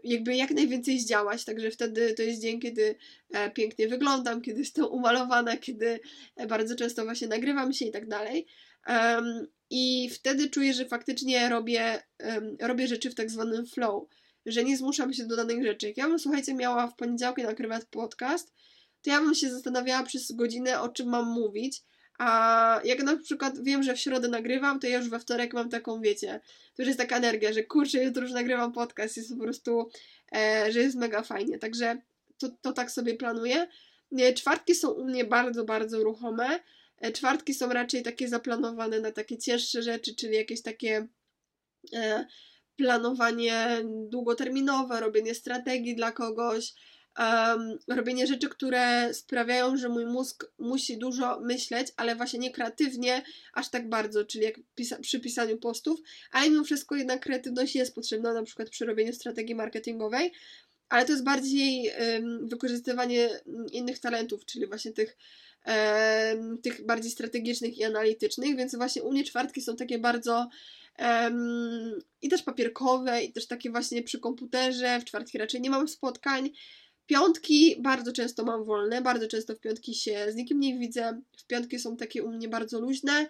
jakby 0.03 0.35
jak 0.35 0.51
najwięcej 0.51 0.99
zdziałać, 0.99 1.45
także 1.45 1.71
wtedy 1.71 2.13
to 2.13 2.23
jest 2.23 2.41
dzień, 2.41 2.59
kiedy 2.59 2.95
e, 3.33 3.51
pięknie 3.51 3.87
wyglądam, 3.87 4.41
kiedy 4.41 4.59
jestem 4.59 4.85
umalowana, 4.85 5.57
kiedy 5.57 5.99
e, 6.35 6.47
bardzo 6.47 6.75
często 6.75 7.03
właśnie 7.03 7.27
nagrywam 7.27 7.73
się 7.73 7.85
i 7.85 7.91
tak 7.91 8.07
dalej. 8.07 8.45
I 9.69 10.09
wtedy 10.09 10.49
czuję, 10.49 10.73
że 10.73 10.85
faktycznie 10.85 11.49
robię, 11.49 12.03
robię 12.59 12.87
rzeczy 12.87 13.09
w 13.09 13.15
tak 13.15 13.29
zwanym 13.29 13.65
flow, 13.65 14.03
że 14.45 14.63
nie 14.63 14.77
zmuszam 14.77 15.13
się 15.13 15.25
do 15.25 15.35
danych 15.35 15.65
rzeczy. 15.65 15.87
Jak 15.87 15.97
ja 15.97 16.07
bym, 16.07 16.19
słuchajcie, 16.19 16.53
miała 16.53 16.87
w 16.87 16.95
poniedziałek 16.95 17.37
nagrywać 17.37 17.83
podcast, 17.91 18.53
to 19.01 19.09
ja 19.09 19.21
bym 19.21 19.35
się 19.35 19.49
zastanawiała 19.49 20.03
przez 20.03 20.31
godzinę, 20.31 20.81
o 20.81 20.89
czym 20.89 21.09
mam 21.09 21.25
mówić, 21.25 21.83
a 22.21 22.81
jak 22.83 23.03
na 23.03 23.17
przykład 23.17 23.63
wiem, 23.63 23.83
że 23.83 23.93
w 23.93 23.99
środę 23.99 24.27
nagrywam, 24.27 24.79
to 24.79 24.87
ja 24.87 24.97
już 24.97 25.09
we 25.09 25.19
wtorek 25.19 25.53
mam 25.53 25.69
taką, 25.69 26.01
wiecie, 26.01 26.41
to 26.75 26.81
już 26.81 26.87
jest 26.87 26.99
taka 26.99 27.17
energia, 27.17 27.53
że 27.53 27.63
kurczę, 27.63 28.03
jutro 28.03 28.23
już 28.23 28.31
nagrywam 28.31 28.71
podcast, 28.71 29.17
jest 29.17 29.29
po 29.29 29.43
prostu, 29.43 29.89
e, 30.35 30.71
że 30.71 30.79
jest 30.79 30.95
mega 30.97 31.23
fajnie. 31.23 31.59
Także 31.59 32.01
to, 32.37 32.49
to 32.61 32.73
tak 32.73 32.91
sobie 32.91 33.13
planuję. 33.13 33.67
Czwartki 34.35 34.75
są 34.75 34.91
u 34.91 35.05
mnie 35.05 35.25
bardzo, 35.25 35.63
bardzo 35.63 36.03
ruchome. 36.03 36.59
E, 36.97 37.11
czwartki 37.11 37.53
są 37.53 37.69
raczej 37.69 38.03
takie 38.03 38.27
zaplanowane 38.27 38.99
na 38.99 39.11
takie 39.11 39.37
cięższe 39.37 39.83
rzeczy, 39.83 40.15
czyli 40.15 40.35
jakieś 40.35 40.61
takie 40.61 41.07
e, 41.93 42.25
planowanie 42.75 43.81
długoterminowe, 44.09 44.99
robienie 44.99 45.35
strategii 45.35 45.95
dla 45.95 46.11
kogoś, 46.11 46.73
um, 47.19 47.77
robienie 47.87 48.27
rzeczy, 48.27 48.49
które 48.49 49.13
sprawiają, 49.13 49.77
że 49.77 49.89
mój 49.89 50.05
mózg 50.05 50.45
musi 50.59 50.97
dużo 50.97 51.39
myśleć, 51.39 51.87
ale 51.97 52.15
właśnie 52.15 52.39
nie 52.39 52.51
kreatywnie 52.51 53.23
aż 53.53 53.69
tak 53.69 53.89
bardzo, 53.89 54.25
czyli 54.25 54.43
jak 54.43 54.55
pisa- 54.79 54.99
przy 55.01 55.19
pisaniu 55.19 55.57
postów, 55.57 55.99
ale 56.31 56.49
mimo 56.49 56.63
wszystko 56.63 56.95
jednak 56.95 57.19
kreatywność 57.19 57.75
jest 57.75 57.95
potrzebna, 57.95 58.33
na 58.33 58.43
przykład 58.43 58.69
przy 58.69 58.85
robieniu 58.85 59.13
strategii 59.13 59.55
marketingowej, 59.55 60.31
ale 60.89 61.05
to 61.05 61.11
jest 61.11 61.23
bardziej 61.23 61.91
um, 61.99 62.47
wykorzystywanie 62.47 63.29
innych 63.71 63.99
talentów, 63.99 64.45
czyli 64.45 64.67
właśnie 64.67 64.91
tych 64.91 65.17
tych 66.63 66.85
bardziej 66.85 67.11
strategicznych 67.11 67.77
i 67.77 67.83
analitycznych, 67.83 68.57
więc 68.57 68.75
właśnie 68.75 69.03
u 69.03 69.11
mnie 69.11 69.23
czwartki 69.23 69.61
są 69.61 69.75
takie 69.75 69.99
bardzo 69.99 70.49
um, 70.99 71.99
i 72.21 72.29
też 72.29 72.43
papierkowe, 72.43 73.23
i 73.23 73.33
też 73.33 73.47
takie 73.47 73.71
właśnie 73.71 74.03
przy 74.03 74.19
komputerze. 74.19 74.99
W 74.99 75.05
czwartki 75.05 75.37
raczej 75.37 75.61
nie 75.61 75.69
mam 75.69 75.87
spotkań, 75.87 76.49
Piątki 77.05 77.75
bardzo 77.81 78.13
często 78.13 78.43
mam 78.43 78.65
wolne, 78.65 79.01
bardzo 79.01 79.27
często 79.27 79.55
w 79.55 79.59
piątki 79.59 79.95
się 79.95 80.31
z 80.31 80.35
nikim 80.35 80.59
nie 80.59 80.79
widzę. 80.79 81.21
W 81.37 81.47
piątki 81.47 81.79
są 81.79 81.97
takie 81.97 82.23
u 82.23 82.31
mnie 82.31 82.47
bardzo 82.47 82.79
luźne. 82.79 83.27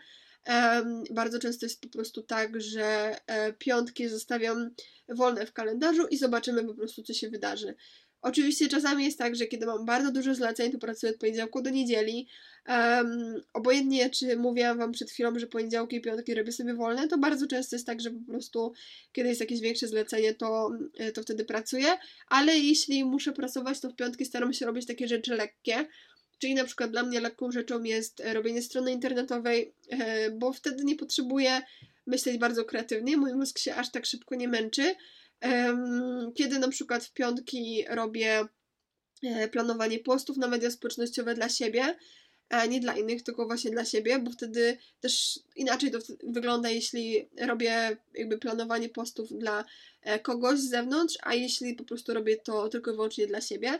Um, 0.47 1.03
bardzo 1.11 1.39
często 1.39 1.65
jest 1.65 1.81
po 1.81 1.89
prostu 1.89 2.23
tak, 2.23 2.61
że 2.61 3.15
e, 3.27 3.53
piątki 3.53 4.09
zostawiam 4.09 4.69
wolne 5.09 5.45
w 5.45 5.53
kalendarzu 5.53 6.07
i 6.07 6.17
zobaczymy 6.17 6.65
po 6.65 6.73
prostu, 6.73 7.03
co 7.03 7.13
się 7.13 7.29
wydarzy. 7.29 7.75
Oczywiście 8.21 8.67
czasami 8.67 9.05
jest 9.05 9.17
tak, 9.17 9.35
że 9.35 9.45
kiedy 9.45 9.65
mam 9.65 9.85
bardzo 9.85 10.11
dużo 10.11 10.35
zleceń, 10.35 10.71
to 10.71 10.77
pracuję 10.77 11.11
od 11.11 11.17
poniedziałku 11.17 11.61
do 11.61 11.69
niedzieli. 11.69 12.27
Um, 12.67 13.41
obojętnie, 13.53 14.09
czy 14.09 14.37
mówiłam 14.37 14.77
Wam 14.77 14.91
przed 14.91 15.11
chwilą, 15.11 15.39
że 15.39 15.47
poniedziałki 15.47 15.95
i 15.95 16.01
piątki 16.01 16.33
robię 16.33 16.51
sobie 16.51 16.73
wolne, 16.73 17.07
to 17.07 17.17
bardzo 17.17 17.47
często 17.47 17.75
jest 17.75 17.85
tak, 17.85 18.01
że 18.01 18.11
po 18.11 18.31
prostu 18.31 18.73
kiedy 19.11 19.29
jest 19.29 19.41
jakieś 19.41 19.59
większe 19.59 19.87
zlecenie, 19.87 20.33
to, 20.33 20.71
e, 20.97 21.11
to 21.11 21.21
wtedy 21.21 21.45
pracuję. 21.45 21.97
Ale 22.27 22.57
jeśli 22.57 23.05
muszę 23.05 23.31
pracować, 23.31 23.79
to 23.79 23.89
w 23.89 23.95
piątki 23.95 24.25
staram 24.25 24.53
się 24.53 24.65
robić 24.65 24.85
takie 24.87 25.07
rzeczy 25.07 25.35
lekkie. 25.35 25.87
Czyli 26.39 26.53
na 26.53 26.63
przykład 26.63 26.91
dla 26.91 27.03
mnie 27.03 27.19
lekką 27.19 27.51
rzeczą 27.51 27.83
jest 27.83 28.19
e, 28.19 28.33
robienie 28.33 28.61
strony 28.61 28.91
internetowej, 28.91 29.73
e, 29.89 30.31
bo 30.31 30.53
wtedy 30.53 30.83
nie 30.83 30.95
potrzebuję 30.95 31.61
myśleć 32.07 32.37
bardzo 32.37 32.65
kreatywnie, 32.65 33.17
mój 33.17 33.33
mózg 33.33 33.59
się 33.59 33.75
aż 33.75 33.91
tak 33.91 34.05
szybko 34.05 34.35
nie 34.35 34.47
męczy. 34.47 34.95
Kiedy 36.36 36.60
na 36.60 36.67
przykład 36.67 37.05
w 37.05 37.13
piątki 37.13 37.86
robię 37.89 38.45
e, 39.24 39.48
planowanie 39.48 40.00
postów 40.00 40.38
na 40.38 40.48
media 40.48 40.71
społecznościowe 40.71 41.36
dla 41.36 41.50
siebie, 41.50 41.95
nie 42.69 42.79
dla 42.79 42.98
innych, 42.98 43.24
tylko 43.24 43.45
właśnie 43.45 43.71
dla 43.71 43.86
siebie, 43.86 44.19
bo 44.19 44.31
wtedy 44.31 44.77
też 45.00 45.39
inaczej 45.55 45.91
to 45.91 46.00
wygląda, 46.24 46.69
jeśli 46.69 47.29
robię 47.41 47.98
jakby 48.13 48.38
planowanie 48.38 48.89
postów 48.89 49.29
dla 49.29 49.65
kogoś 50.21 50.60
z 50.60 50.69
zewnątrz, 50.69 51.17
a 51.21 51.33
jeśli 51.33 51.74
po 51.75 51.83
prostu 51.83 52.13
robię 52.13 52.38
to 52.38 52.69
tylko 52.69 52.91
i 52.91 52.93
wyłącznie 52.93 53.27
dla 53.27 53.41
siebie. 53.41 53.79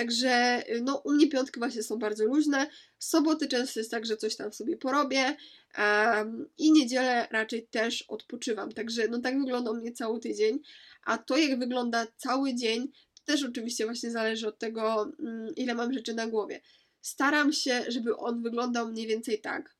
Także 0.00 0.62
y, 0.68 0.82
no, 0.82 0.96
u 1.04 1.12
mnie 1.12 1.28
piątki 1.28 1.60
właśnie 1.60 1.82
są 1.82 1.98
bardzo 1.98 2.24
luźne. 2.24 2.66
Soboty 2.98 3.48
często 3.48 3.80
jest 3.80 3.90
tak, 3.90 4.06
że 4.06 4.16
coś 4.16 4.36
tam 4.36 4.52
sobie 4.52 4.76
porobię. 4.76 5.36
Um, 5.78 6.48
I 6.58 6.72
niedzielę 6.72 7.28
raczej 7.30 7.66
też 7.66 8.02
odpoczywam. 8.02 8.72
Także 8.72 9.08
no 9.08 9.18
tak 9.18 9.40
wygląda 9.40 9.70
u 9.70 9.74
mnie 9.74 9.92
cały 9.92 10.20
tydzień. 10.20 10.60
A 11.04 11.18
to 11.18 11.36
jak 11.36 11.58
wygląda 11.58 12.06
cały 12.16 12.54
dzień, 12.54 12.88
to 13.14 13.22
też 13.24 13.44
oczywiście 13.44 13.84
właśnie 13.84 14.10
zależy 14.10 14.48
od 14.48 14.58
tego, 14.58 15.12
um, 15.18 15.54
ile 15.56 15.74
mam 15.74 15.92
rzeczy 15.92 16.14
na 16.14 16.26
głowie. 16.26 16.60
Staram 17.00 17.52
się, 17.52 17.84
żeby 17.88 18.16
on 18.16 18.42
wyglądał 18.42 18.88
mniej 18.88 19.06
więcej 19.06 19.40
tak. 19.40 19.76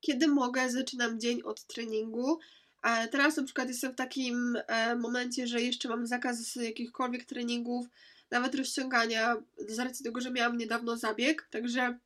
Kiedy 0.00 0.28
mogę, 0.28 0.70
zaczynam 0.70 1.20
dzień 1.20 1.42
od 1.42 1.66
treningu. 1.66 2.38
A 2.82 3.06
teraz 3.06 3.36
na 3.36 3.42
przykład 3.42 3.68
jestem 3.68 3.92
w 3.92 3.96
takim 3.96 4.56
e, 4.66 4.96
momencie, 4.96 5.46
że 5.46 5.62
jeszcze 5.62 5.88
mam 5.88 6.06
zakaz 6.06 6.56
jakichkolwiek 6.56 7.24
treningów 7.24 7.86
nawet 8.32 8.54
rozciągania, 8.54 9.36
z 9.68 9.78
racji 9.78 10.04
tego, 10.04 10.20
że 10.20 10.30
miałam 10.30 10.58
niedawno 10.58 10.96
zabieg, 10.96 11.48
także 11.50 11.98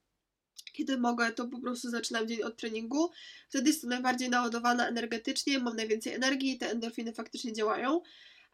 kiedy 0.73 0.99
mogę, 0.99 1.33
to 1.33 1.47
po 1.47 1.61
prostu 1.61 1.90
zaczynam 1.90 2.28
dzień 2.28 2.42
od 2.42 2.56
treningu. 2.56 3.11
Wtedy 3.49 3.71
jestem 3.71 3.90
najbardziej 3.90 4.30
naładowana 4.30 4.88
energetycznie, 4.88 5.59
mam 5.59 5.76
najwięcej 5.76 6.14
energii, 6.14 6.59
te 6.59 6.71
endorfiny 6.71 7.12
faktycznie 7.12 7.52
działają. 7.52 8.00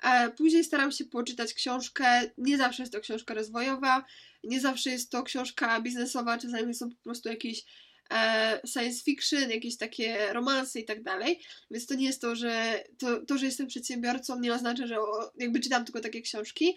E, 0.02 0.30
później 0.30 0.64
staram 0.64 0.92
się 0.92 1.04
poczytać 1.04 1.54
książkę. 1.54 2.30
Nie 2.38 2.58
zawsze 2.58 2.82
jest 2.82 2.92
to 2.92 3.00
książka 3.00 3.34
rozwojowa, 3.34 4.04
nie 4.44 4.60
zawsze 4.60 4.90
jest 4.90 5.10
to 5.10 5.22
książka 5.22 5.80
biznesowa, 5.80 6.38
czasami 6.38 6.74
są 6.74 6.90
po 6.90 7.02
prostu 7.02 7.28
jakieś 7.28 7.64
e, 8.10 8.60
science 8.66 9.04
fiction, 9.04 9.50
jakieś 9.50 9.76
takie 9.76 10.32
romanse 10.32 10.80
i 10.80 10.84
tak 10.84 11.02
dalej. 11.02 11.40
Więc 11.70 11.86
to 11.86 11.94
nie 11.94 12.06
jest 12.06 12.20
to, 12.20 12.36
że 12.36 12.84
to, 12.98 13.26
to, 13.26 13.38
że 13.38 13.46
jestem 13.46 13.66
przedsiębiorcą, 13.66 14.40
nie 14.40 14.54
oznacza, 14.54 14.86
że 14.86 14.96
jakby 15.36 15.60
czytam 15.60 15.84
tylko 15.84 16.00
takie 16.00 16.22
książki 16.22 16.74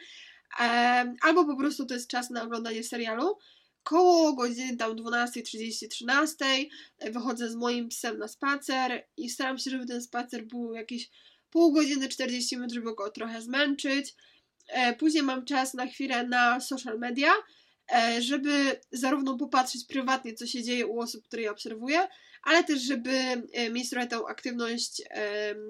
albo 1.22 1.46
po 1.46 1.58
prostu 1.58 1.86
to 1.86 1.94
jest 1.94 2.10
czas 2.10 2.30
na 2.30 2.44
oglądanie 2.44 2.84
serialu. 2.84 3.38
Koło 3.84 4.34
godziny 4.34 4.78
tam 4.78 4.96
12.30, 4.96 5.88
13 5.88 6.46
wychodzę 7.12 7.50
z 7.50 7.56
moim 7.56 7.90
psem 7.90 8.18
na 8.18 8.28
spacer 8.28 9.06
i 9.18 9.30
staram 9.30 9.58
się, 9.58 9.72
żeby 9.72 9.86
ten 9.86 10.02
spacer 10.02 10.46
był 10.46 10.74
jakieś 10.74 11.10
pół 11.50 11.72
godziny, 11.72 12.10
40 12.10 12.56
minut, 12.56 12.72
żeby 12.72 12.96
go 12.96 13.12
trochę 13.12 13.42
zmęczyć. 13.42 14.16
E, 14.68 14.96
później 14.96 15.24
mam 15.24 15.46
czas 15.46 15.74
na 15.74 15.88
chwilę 15.88 16.28
na 16.28 16.60
social 16.60 17.00
media, 17.00 17.32
e, 17.96 18.22
żeby 18.22 18.80
zarówno 18.92 19.38
popatrzeć 19.38 19.86
prywatnie, 19.86 20.34
co 20.34 20.48
się 20.48 20.64
dzieje 20.64 20.88
u 20.88 21.00
osób, 21.00 21.24
które 21.24 21.52
obserwuję, 21.52 22.08
ale 22.46 22.64
też, 22.64 22.82
żeby 22.82 23.12
e, 23.12 23.70
mieć 23.70 23.90
trochę 23.90 24.08
tą 24.08 24.28
aktywność 24.28 25.02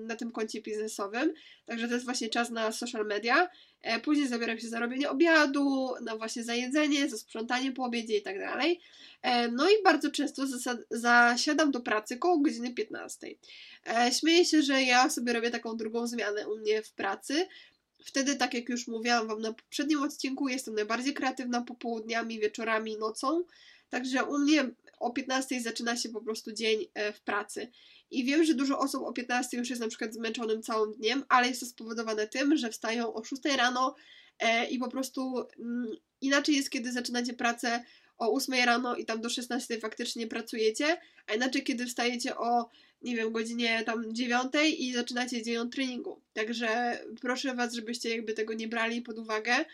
na 0.08 0.16
tym 0.16 0.32
koncie 0.32 0.62
biznesowym. 0.62 1.34
Także 1.66 1.88
to 1.88 1.94
jest 1.94 2.06
właśnie 2.06 2.30
czas 2.30 2.50
na 2.50 2.72
social 2.72 3.06
media. 3.06 3.50
E, 3.86 4.00
później 4.00 4.28
zabieram 4.28 4.60
się 4.60 4.68
za 4.68 4.80
robienie 4.80 5.10
obiadu, 5.10 5.94
na 6.02 6.18
właśnie 6.18 6.44
za 6.44 6.54
jedzenie, 6.54 7.10
za 7.10 7.18
sprzątanie 7.18 7.72
po 7.72 7.84
obiedzie 7.84 8.18
i 8.18 8.22
tak 8.22 8.40
dalej. 8.40 8.82
E, 9.22 9.48
no 9.48 9.70
i 9.70 9.84
bardzo 9.84 10.12
często 10.12 10.44
zasiadam 10.92 11.72
do 11.72 11.80
pracy 11.82 12.18
koło 12.18 12.40
godziny 12.40 12.74
15. 12.74 13.28
E, 13.88 14.12
śmieję 14.12 14.46
się, 14.46 14.62
że 14.62 14.84
ja 14.84 15.10
sobie 15.10 15.34
robię 15.34 15.52
taką 15.52 15.78
drugą 15.78 16.08
zmianę 16.08 16.48
u 16.48 16.58
mnie 16.58 16.82
w 16.82 16.92
pracy. 16.92 17.48
Wtedy, 18.06 18.36
tak 18.36 18.54
jak 18.54 18.70
już 18.70 18.88
mówiłam 18.88 19.28
Wam 19.28 19.42
na 19.42 19.54
poprzednim 19.54 20.04
odcinku, 20.04 20.48
jestem 20.48 20.76
najbardziej 20.76 21.14
kreatywna 21.14 21.62
popołudniami, 21.62 22.40
wieczorami, 22.40 22.98
nocą. 22.98 23.44
Także 23.90 24.24
u 24.24 24.40
mnie 24.40 24.70
o 25.00 25.12
15 25.12 25.62
zaczyna 25.62 25.98
się 25.98 26.10
po 26.10 26.22
prostu 26.22 26.52
dzień 26.52 26.86
w 27.14 27.22
pracy. 27.22 27.72
I 28.12 28.24
wiem, 28.24 28.44
że 28.44 28.54
dużo 28.54 28.80
osób 28.80 29.04
o 29.04 29.14
15 29.14 29.58
już 29.58 29.70
jest 29.70 29.82
na 29.82 29.88
przykład 29.88 30.14
zmęczonym 30.14 30.62
całym 30.62 30.94
dniem, 30.94 31.24
ale 31.30 31.48
jest 31.48 31.60
to 31.60 31.66
spowodowane 31.66 32.28
tym, 32.28 32.58
że 32.58 32.70
wstają 32.70 33.14
o 33.14 33.24
6 33.24 33.42
rano 33.58 33.96
e, 34.40 34.70
i 34.70 34.80
po 34.80 34.90
prostu 34.90 35.46
mm, 35.60 35.88
inaczej 36.22 36.56
jest, 36.56 36.70
kiedy 36.70 36.92
zaczynacie 36.92 37.34
pracę 37.34 37.84
o 38.18 38.34
8 38.34 38.66
rano 38.66 38.96
i 38.96 39.06
tam 39.06 39.22
do 39.22 39.30
16 39.30 39.80
faktycznie 39.80 40.28
pracujecie, 40.28 40.98
a 41.28 41.34
inaczej, 41.34 41.64
kiedy 41.64 41.86
wstajecie 41.86 42.38
o, 42.38 42.70
nie 43.02 43.16
wiem, 43.16 43.32
godzinie 43.32 43.84
tam 43.86 44.14
9 44.14 44.54
i 44.78 44.94
zaczynacie 44.94 45.44
dzień 45.44 45.58
od 45.58 45.72
treningu. 45.72 46.22
Także 46.34 47.00
proszę 47.22 47.56
Was, 47.56 47.74
żebyście 47.74 48.10
jakby 48.10 48.34
tego 48.34 48.54
nie 48.54 48.68
brali 48.68 49.02
pod 49.02 49.20
uwagę, 49.20 49.66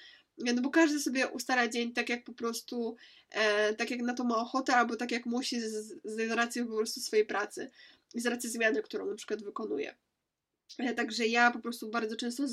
no 0.54 0.62
bo 0.62 0.70
każdy 0.70 1.00
sobie 1.00 1.28
ustala 1.28 1.68
dzień 1.68 1.94
tak, 1.94 2.10
jak 2.10 2.24
po 2.24 2.34
prostu, 2.34 2.96
e, 3.30 3.74
tak 3.76 3.92
jak 3.92 4.02
na 4.02 4.14
to 4.14 4.24
ma 4.24 4.38
ochotę, 4.38 4.76
albo 4.76 4.96
tak 4.96 5.12
jak 5.12 5.26
musi 5.26 5.62
z, 5.62 6.02
z 6.04 6.32
racji 6.32 6.66
po 6.66 6.76
prostu 6.76 7.00
swojej 7.00 7.26
pracy 7.26 7.72
z 8.16 8.26
racji 8.26 8.50
zmiany, 8.50 8.82
którą 8.82 9.06
na 9.06 9.16
przykład 9.16 9.44
wykonuję. 9.44 9.96
E, 10.78 10.94
także 10.94 11.28
ja 11.28 11.52
po 11.52 11.60
prostu 11.60 11.90
bardzo 11.90 12.16
często 12.16 12.44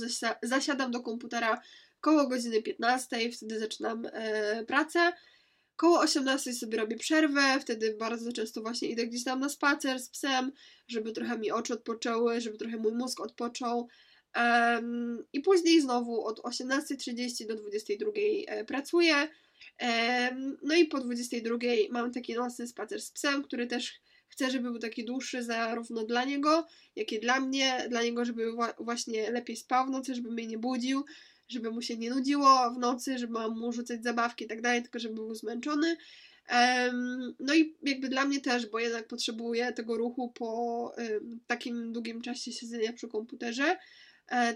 zasiadam 0.42 0.90
do 0.90 1.00
komputera 1.00 1.62
koło 2.00 2.26
godziny 2.26 2.62
15, 2.62 3.32
wtedy 3.32 3.58
zaczynam 3.58 4.06
e, 4.12 4.64
pracę. 4.64 5.12
Koło 5.76 6.00
18 6.00 6.52
sobie 6.52 6.78
robię 6.78 6.96
przerwę, 6.96 7.60
wtedy 7.60 7.96
bardzo 7.98 8.32
często 8.32 8.60
właśnie 8.60 8.88
idę 8.88 9.06
gdzieś 9.06 9.24
tam 9.24 9.40
na 9.40 9.48
spacer 9.48 10.00
z 10.00 10.08
psem, 10.08 10.52
żeby 10.88 11.12
trochę 11.12 11.38
mi 11.38 11.50
oczy 11.50 11.74
odpoczęły, 11.74 12.40
żeby 12.40 12.58
trochę 12.58 12.76
mój 12.76 12.92
mózg 12.92 13.20
odpoczął. 13.20 13.88
I 15.32 15.40
później 15.40 15.80
znowu 15.80 16.24
od 16.24 16.40
18.30 16.40 17.46
do 17.46 17.54
22.00 17.54 18.44
e, 18.46 18.64
pracuję. 18.64 19.14
No 20.62 20.74
i 20.74 20.84
po 20.84 20.98
22.00 20.98 21.86
mam 21.90 22.12
taki 22.12 22.34
nocny 22.34 22.66
spacer 22.66 23.00
z 23.02 23.10
psem, 23.10 23.42
który 23.42 23.66
też 23.66 24.00
Chcę, 24.28 24.50
żeby 24.50 24.70
był 24.70 24.78
taki 24.78 25.04
dłuższy 25.04 25.42
zarówno 25.42 26.04
dla 26.04 26.24
niego, 26.24 26.66
jak 26.96 27.12
i 27.12 27.20
dla 27.20 27.40
mnie. 27.40 27.86
Dla 27.88 28.02
niego, 28.02 28.24
żeby 28.24 28.52
właśnie 28.78 29.30
lepiej 29.30 29.56
spał 29.56 29.86
w 29.86 29.90
nocy, 29.90 30.14
żeby 30.14 30.30
mnie 30.30 30.46
nie 30.46 30.58
budził, 30.58 31.04
żeby 31.48 31.70
mu 31.70 31.82
się 31.82 31.96
nie 31.96 32.10
nudziło 32.10 32.70
w 32.74 32.78
nocy, 32.78 33.18
żeby 33.18 33.32
mam 33.32 33.58
mu 33.58 33.72
rzucać 33.72 34.02
zabawki 34.02 34.44
i 34.44 34.48
tak 34.48 34.62
dalej, 34.62 34.82
tylko 34.82 34.98
żeby 34.98 35.14
był 35.14 35.34
zmęczony. 35.34 35.96
No 37.40 37.54
i 37.54 37.76
jakby 37.82 38.08
dla 38.08 38.24
mnie 38.24 38.40
też, 38.40 38.66
bo 38.66 38.78
jednak 38.78 39.08
potrzebuję 39.08 39.72
tego 39.72 39.96
ruchu 39.96 40.32
po 40.32 40.92
takim 41.46 41.92
długim 41.92 42.20
czasie 42.20 42.52
siedzenia 42.52 42.92
przy 42.92 43.08
komputerze, 43.08 43.76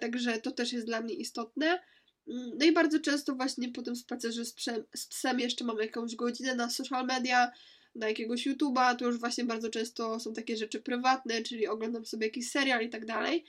także 0.00 0.38
to 0.38 0.50
też 0.50 0.72
jest 0.72 0.86
dla 0.86 1.00
mnie 1.00 1.14
istotne. 1.14 1.82
Mm, 2.28 2.50
no 2.58 2.66
i 2.66 2.72
bardzo 2.72 3.00
często 3.00 3.34
właśnie 3.34 3.68
po 3.68 3.82
tym 3.82 3.96
spacerze 3.96 4.44
z 4.44 4.52
psem, 4.52 4.84
z 4.94 5.06
psem 5.06 5.40
jeszcze 5.40 5.64
mam 5.64 5.78
jakąś 5.78 6.16
godzinę 6.16 6.54
na 6.54 6.70
social 6.70 7.06
media, 7.06 7.52
na 7.94 8.08
jakiegoś 8.08 8.46
YouTube'a, 8.46 8.96
to 8.96 9.04
już 9.04 9.18
właśnie 9.18 9.44
bardzo 9.44 9.70
często 9.70 10.20
są 10.20 10.32
takie 10.32 10.56
rzeczy 10.56 10.80
prywatne, 10.80 11.42
czyli 11.42 11.66
oglądam 11.66 12.06
sobie 12.06 12.26
jakiś 12.26 12.50
serial 12.50 12.82
i 12.84 12.90
tak 12.90 13.06
dalej. 13.06 13.44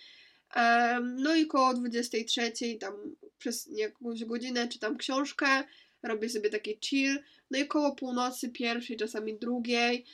No 1.02 1.36
i 1.36 1.48
koło 1.48 1.74
23 1.74 2.52
tam 2.80 2.94
przez 3.38 3.70
jakąś 3.72 4.26
godzinę 4.26 4.68
czytam 4.68 4.98
książkę, 4.98 5.64
robię 6.04 6.30
sobie 6.30 6.50
taki 6.50 6.80
chill. 6.82 7.20
No 7.52 7.60
i 7.60 7.68
koło 7.68 7.96
północy, 7.96 8.50
pierwszej, 8.50 8.98
czasami 8.98 9.40
drugiej, 9.40 10.06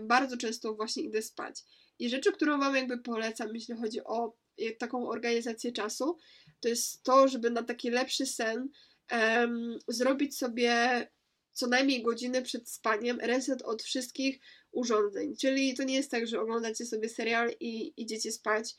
bardzo 0.00 0.36
często 0.36 0.74
właśnie 0.74 1.02
idę 1.02 1.22
spać. 1.22 1.62
I 1.98 2.08
rzeczy, 2.08 2.32
którą 2.32 2.58
Wam 2.58 2.76
jakby 2.76 2.98
polecam, 2.98 3.54
jeśli 3.54 3.74
chodzi 3.74 4.04
o 4.04 4.36
taką 4.78 5.08
organizację 5.08 5.72
czasu, 5.72 6.18
to 6.60 6.68
jest 6.68 7.02
to, 7.02 7.28
żeby 7.28 7.50
na 7.50 7.62
taki 7.62 7.90
lepszy 7.90 8.26
sen 8.26 8.68
um, 9.12 9.78
zrobić 9.88 10.38
sobie 10.38 11.06
co 11.52 11.66
najmniej 11.66 12.02
godzinę 12.02 12.42
przed 12.42 12.70
spaniem 12.70 13.20
reset 13.20 13.62
od 13.62 13.82
wszystkich 13.82 14.40
urządzeń. 14.72 15.36
Czyli 15.36 15.74
to 15.74 15.84
nie 15.84 15.94
jest 15.94 16.10
tak, 16.10 16.26
że 16.26 16.40
oglądacie 16.40 16.86
sobie 16.86 17.08
serial 17.08 17.50
i 17.60 18.02
idziecie 18.02 18.32
spać 18.32 18.74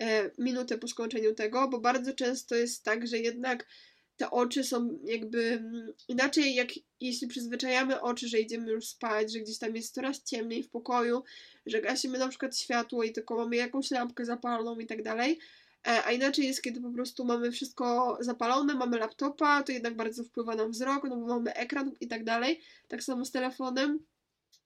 e, 0.00 0.30
minutę 0.38 0.78
po 0.78 0.88
skończeniu 0.88 1.34
tego, 1.34 1.68
bo 1.68 1.80
bardzo 1.80 2.12
często 2.12 2.54
jest 2.54 2.84
tak, 2.84 3.06
że 3.06 3.18
jednak 3.18 3.66
te 4.18 4.30
oczy 4.30 4.64
są 4.64 4.98
jakby 5.04 5.44
mm, 5.44 5.92
inaczej, 6.08 6.54
jak 6.54 6.68
jeśli 7.00 7.28
przyzwyczajamy 7.28 8.00
oczy, 8.00 8.28
że 8.28 8.40
idziemy 8.40 8.70
już 8.70 8.86
spać, 8.86 9.32
że 9.32 9.40
gdzieś 9.40 9.58
tam 9.58 9.76
jest 9.76 9.94
coraz 9.94 10.22
ciemniej 10.22 10.62
w 10.62 10.70
pokoju, 10.70 11.22
że 11.66 11.80
gasimy 11.80 12.18
na 12.18 12.28
przykład 12.28 12.58
światło 12.58 13.02
i 13.02 13.12
tylko 13.12 13.36
mamy 13.36 13.56
jakąś 13.56 13.90
lampkę 13.90 14.24
zapaloną 14.24 14.78
i 14.78 14.86
tak 14.86 15.02
dalej. 15.02 15.38
E, 15.86 16.04
a 16.04 16.12
inaczej 16.12 16.46
jest, 16.46 16.62
kiedy 16.62 16.80
po 16.80 16.90
prostu 16.90 17.24
mamy 17.24 17.52
wszystko 17.52 18.18
zapalone, 18.20 18.74
mamy 18.74 18.98
laptopa, 18.98 19.62
to 19.62 19.72
jednak 19.72 19.96
bardzo 19.96 20.24
wpływa 20.24 20.54
na 20.54 20.68
wzrok, 20.68 21.04
no 21.04 21.16
bo 21.16 21.26
mamy 21.26 21.54
ekran 21.54 21.92
i 22.00 22.08
tak 22.08 22.24
dalej. 22.24 22.60
Tak 22.88 23.02
samo 23.02 23.24
z 23.24 23.30
telefonem. 23.30 23.98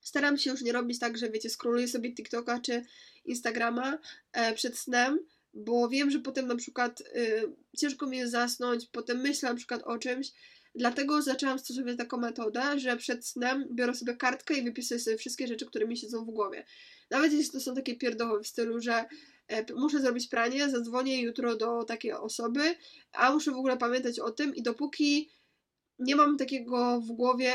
Staram 0.00 0.38
się 0.38 0.50
już 0.50 0.62
nie 0.62 0.72
robić 0.72 0.98
tak, 0.98 1.18
że 1.18 1.30
wiecie, 1.30 1.50
scrolluję 1.50 1.88
sobie 1.88 2.14
TikToka 2.14 2.60
czy 2.60 2.84
Instagrama 3.24 3.98
e, 4.32 4.54
przed 4.54 4.78
snem, 4.78 5.18
bo 5.54 5.88
wiem, 5.88 6.10
że 6.10 6.18
potem 6.18 6.46
na 6.46 6.56
przykład 6.56 7.00
y, 7.00 7.42
ciężko 7.78 8.06
mi 8.06 8.16
jest 8.16 8.32
zasnąć, 8.32 8.86
potem 8.86 9.20
myślę 9.20 9.48
na 9.48 9.54
przykład 9.54 9.82
o 9.82 9.98
czymś, 9.98 10.32
dlatego 10.74 11.22
zaczęłam 11.22 11.58
stosować 11.58 11.96
taką 11.96 12.16
metodę, 12.16 12.78
że 12.78 12.96
przed 12.96 13.26
snem 13.26 13.68
biorę 13.70 13.94
sobie 13.94 14.16
kartkę 14.16 14.54
i 14.54 14.62
wypisuję 14.62 15.00
sobie 15.00 15.16
wszystkie 15.16 15.46
rzeczy, 15.46 15.66
które 15.66 15.86
mi 15.86 15.96
siedzą 15.96 16.24
w 16.24 16.30
głowie. 16.30 16.64
Nawet 17.10 17.32
jeśli 17.32 17.52
to 17.52 17.60
są 17.60 17.74
takie 17.74 17.96
pierdoły 17.96 18.42
w 18.42 18.46
stylu, 18.46 18.80
że 18.80 19.04
e, 19.48 19.74
muszę 19.74 20.00
zrobić 20.00 20.28
pranie, 20.28 20.70
zadzwonię 20.70 21.22
jutro 21.22 21.56
do 21.56 21.84
takiej 21.84 22.12
osoby, 22.12 22.74
a 23.12 23.32
muszę 23.32 23.50
w 23.50 23.56
ogóle 23.56 23.76
pamiętać 23.76 24.18
o 24.18 24.30
tym 24.30 24.54
i 24.54 24.62
dopóki 24.62 25.30
nie 25.98 26.16
mam 26.16 26.36
takiego 26.36 27.00
w 27.00 27.12
głowie, 27.12 27.52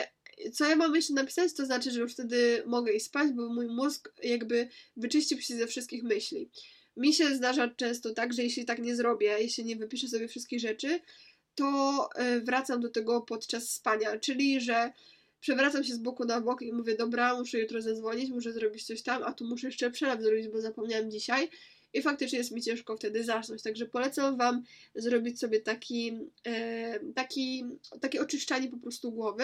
co 0.54 0.66
ja 0.66 0.75
mam 0.75 0.96
jeszcze 0.96 1.13
napisać, 1.13 1.54
to 1.54 1.66
znaczy, 1.66 1.92
że 1.92 2.00
już 2.00 2.13
wtedy 2.13 2.63
mogę 2.66 2.94
iść 2.94 3.06
spać, 3.06 3.32
bo 3.32 3.50
mój 3.50 3.68
mózg 3.68 4.13
jakby 4.24 4.70
wyczyścił 4.98 5.42
się 5.42 5.58
ze 5.58 5.68
wszystkich 5.68 6.04
myśli. 6.04 6.50
Mi 6.98 7.13
się 7.13 7.36
zdarza 7.36 7.68
często 7.68 8.13
tak, 8.13 8.34
że 8.34 8.44
jeśli 8.44 8.66
tak 8.66 8.80
nie 8.80 8.96
zrobię, 8.96 9.36
jeśli 9.39 9.66
nie 9.66 9.75
wypiszę 9.75 10.08
sobie 10.08 10.27
wszystkich 10.27 10.60
rzeczy, 10.60 11.00
to 11.56 12.10
e, 12.16 12.39
wracam 12.39 12.82
do 12.82 12.89
tego 12.89 13.22
podczas 13.22 13.70
spania, 13.70 14.20
czyli 14.20 14.62
że 14.62 14.92
przewracam 15.39 15.84
się 15.84 15.94
z 15.94 15.98
boku 15.98 16.25
na 16.25 16.42
bok 16.42 16.62
i 16.62 16.74
mówię, 16.74 16.96
dobra, 16.96 17.36
muszę 17.36 17.60
jutro 17.60 17.82
zadzwonić, 17.82 18.30
muszę 18.30 18.54
zrobić 18.54 18.84
coś 18.84 19.01
tam, 19.01 19.24
a 19.24 19.34
tu 19.34 19.46
muszę 19.46 19.68
jeszcze 19.68 19.92
przelew 19.92 20.22
zrobić, 20.22 20.48
bo 20.48 20.62
zapomniałam 20.62 21.12
dzisiaj. 21.12 21.50
I 21.94 22.01
faktycznie 22.01 22.38
jest 22.38 22.51
mi 22.51 22.62
ciężko 22.62 22.98
wtedy 22.98 23.24
zasnąć. 23.24 23.63
Także 23.63 23.86
polecam 23.86 24.38
Wam 24.38 24.63
zrobić 24.96 25.39
sobie 25.39 25.62
taki, 25.62 26.20
e, 26.48 27.00
taki, 27.16 27.66
takie 28.01 28.22
oczyszczanie 28.22 28.70
po 28.70 28.77
prostu 28.77 29.12
głowy 29.12 29.44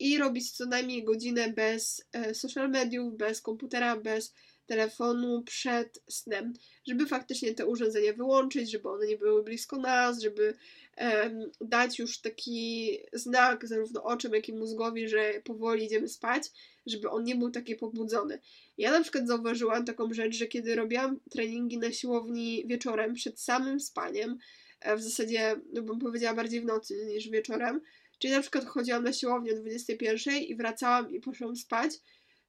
i 0.00 0.18
robić 0.18 0.50
co 0.50 0.66
najmniej 0.66 1.04
godzinę 1.04 1.52
bez 1.52 2.04
e, 2.12 2.34
social 2.34 2.70
mediów, 2.70 3.16
bez 3.16 3.40
komputera, 3.40 3.96
bez 3.96 4.34
telefonu 4.66 5.42
przed 5.42 6.02
snem, 6.08 6.52
żeby 6.88 7.06
faktycznie 7.06 7.54
te 7.54 7.66
urządzenia 7.66 8.12
wyłączyć, 8.12 8.70
żeby 8.70 8.88
one 8.88 9.06
nie 9.06 9.16
były 9.16 9.42
blisko 9.42 9.76
nas, 9.76 10.20
żeby 10.20 10.54
um, 10.96 11.50
dać 11.60 11.98
już 11.98 12.20
taki 12.20 12.98
znak 13.12 13.68
zarówno 13.68 14.02
oczom, 14.04 14.32
jak 14.32 14.48
i 14.48 14.52
mózgowi, 14.52 15.08
że 15.08 15.42
powoli 15.44 15.84
idziemy 15.84 16.08
spać, 16.08 16.42
żeby 16.86 17.10
on 17.10 17.24
nie 17.24 17.36
był 17.36 17.50
taki 17.50 17.76
pobudzony. 17.76 18.38
Ja 18.78 18.90
na 18.90 19.02
przykład 19.02 19.26
zauważyłam 19.26 19.84
taką 19.84 20.12
rzecz, 20.12 20.36
że 20.36 20.46
kiedy 20.46 20.74
robiłam 20.76 21.20
treningi 21.30 21.78
na 21.78 21.92
siłowni 21.92 22.64
wieczorem, 22.66 23.14
przed 23.14 23.40
samym 23.40 23.80
spaniem, 23.80 24.38
e, 24.80 24.96
w 24.96 25.02
zasadzie, 25.02 25.60
no 25.72 25.82
bym 25.82 25.98
powiedziała 25.98 26.34
bardziej 26.34 26.60
w 26.60 26.64
nocy 26.64 27.06
niż 27.06 27.28
wieczorem, 27.28 27.80
czyli 28.20 28.34
na 28.34 28.40
przykład 28.40 28.64
chodziłam 28.64 29.04
na 29.04 29.12
siłownię 29.12 29.52
o 29.52 29.56
21 29.56 30.36
i 30.36 30.54
wracałam 30.54 31.10
i 31.10 31.20
poszłam 31.20 31.56
spać, 31.56 31.92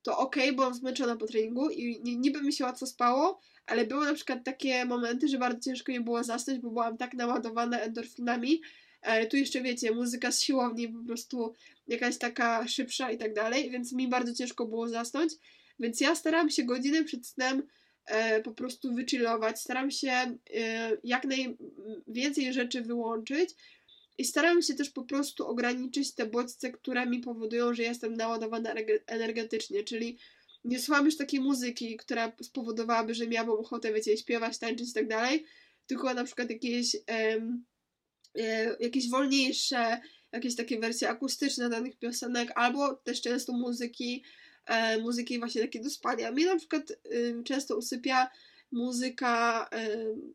to 0.03 0.17
ok, 0.17 0.35
byłam 0.55 0.73
zmęczona 0.73 1.15
po 1.15 1.27
treningu 1.27 1.69
i 1.69 2.01
niby 2.03 2.41
mi 2.41 2.53
się 2.53 2.63
łatwo 2.63 2.85
spało, 2.85 3.39
ale 3.65 3.85
były 3.85 4.05
na 4.05 4.13
przykład 4.13 4.43
takie 4.43 4.85
momenty, 4.85 5.27
że 5.27 5.37
bardzo 5.37 5.59
ciężko 5.59 5.91
mi 5.91 5.99
było 5.99 6.23
zasnąć, 6.23 6.59
bo 6.59 6.69
byłam 6.69 6.97
tak 6.97 7.13
naładowana 7.13 7.79
endorfinami. 7.79 8.61
Tu 9.29 9.37
jeszcze 9.37 9.61
wiecie, 9.61 9.91
muzyka 9.91 10.31
z 10.31 10.41
siłowni 10.41 10.89
po 10.89 11.05
prostu 11.05 11.53
jakaś 11.87 12.17
taka 12.17 12.67
szybsza 12.67 13.11
i 13.11 13.17
tak 13.17 13.33
dalej, 13.33 13.71
więc 13.71 13.93
mi 13.93 14.07
bardzo 14.07 14.33
ciężko 14.33 14.65
było 14.65 14.89
zasnąć. 14.89 15.33
Więc 15.79 16.01
ja 16.01 16.15
staram 16.15 16.49
się 16.49 16.63
godzinę 16.63 17.03
przed 17.03 17.27
snem 17.27 17.63
e, 18.05 18.41
po 18.41 18.51
prostu 18.51 18.93
wychillować, 18.93 19.61
staram 19.61 19.91
się 19.91 20.11
e, 20.11 20.37
jak 21.03 21.25
najwięcej 21.25 22.53
rzeczy 22.53 22.81
wyłączyć, 22.81 23.49
i 24.21 24.25
staram 24.25 24.61
się 24.61 24.73
też 24.73 24.89
po 24.89 25.03
prostu 25.03 25.47
ograniczyć 25.47 26.13
te 26.15 26.25
bodźce, 26.25 26.71
które 26.71 27.05
mi 27.05 27.19
powodują, 27.19 27.73
że 27.73 27.83
jestem 27.83 28.13
naładowana 28.13 28.73
energetycznie, 29.07 29.83
czyli 29.83 30.17
nie 30.63 30.79
słucham 30.79 31.05
już 31.05 31.17
takiej 31.17 31.39
muzyki, 31.39 31.97
która 31.97 32.31
spowodowałaby, 32.41 33.13
że 33.13 33.27
miałabym 33.27 33.55
ochotę, 33.55 33.93
wiecie, 33.93 34.17
śpiewać, 34.17 34.57
tańczyć 34.57 34.89
i 34.89 34.93
tak 34.93 35.07
dalej, 35.07 35.45
tylko 35.87 36.13
na 36.13 36.23
przykład 36.23 36.49
jakieś, 36.49 36.97
em, 37.07 37.65
e, 38.35 38.75
jakieś 38.79 39.09
wolniejsze, 39.09 40.01
jakieś 40.31 40.55
takie 40.55 40.79
wersje 40.79 41.09
akustyczne 41.09 41.69
danych 41.69 41.99
piosenek, 41.99 42.51
albo 42.55 42.95
też 42.95 43.21
często 43.21 43.53
muzyki, 43.53 44.23
e, 44.65 44.97
muzyki 44.97 45.39
właśnie 45.39 45.61
takie 45.61 45.79
do 45.79 45.89
spania. 45.89 46.31
Mnie 46.31 46.45
na 46.45 46.55
przykład 46.55 46.91
e, 46.91 47.43
często 47.43 47.77
usypia 47.77 48.29
muzyka 48.71 49.69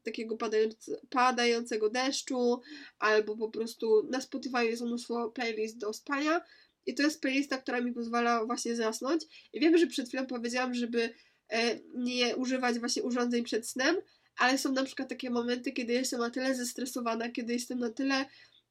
takiego 0.03 0.37
padające, 0.37 0.93
padającego 1.11 1.91
deszczu, 1.91 2.61
albo 2.99 3.37
po 3.37 3.49
prostu 3.49 4.09
na 4.11 4.21
Spotify 4.21 4.65
jest 4.65 4.83
mnóstwo 4.83 5.31
playlist 5.31 5.79
do 5.79 5.93
spania. 5.93 6.41
I 6.87 6.95
to 6.95 7.03
jest 7.03 7.21
playlista, 7.21 7.59
która 7.59 7.81
mi 7.81 7.93
pozwala 7.93 8.45
właśnie 8.45 8.77
zasnąć. 8.77 9.25
I 9.53 9.61
wiem, 9.61 9.79
że 9.79 9.87
przed 9.87 10.09
chwilą 10.09 10.27
powiedziałam, 10.27 10.75
żeby 10.75 11.03
y, 11.03 11.57
nie 11.95 12.37
używać 12.37 12.79
właśnie 12.79 13.03
urządzeń 13.03 13.45
przed 13.45 13.69
snem, 13.69 13.97
ale 14.37 14.59
są 14.59 14.73
na 14.73 14.85
przykład 14.85 15.09
takie 15.09 15.31
momenty, 15.31 15.73
kiedy 15.73 15.93
jestem 15.93 16.21
na 16.21 16.31
tyle 16.31 16.55
zestresowana, 16.55 17.31
kiedy 17.31 17.53
jestem 17.53 17.79
na 17.79 17.91
tyle 17.91 18.25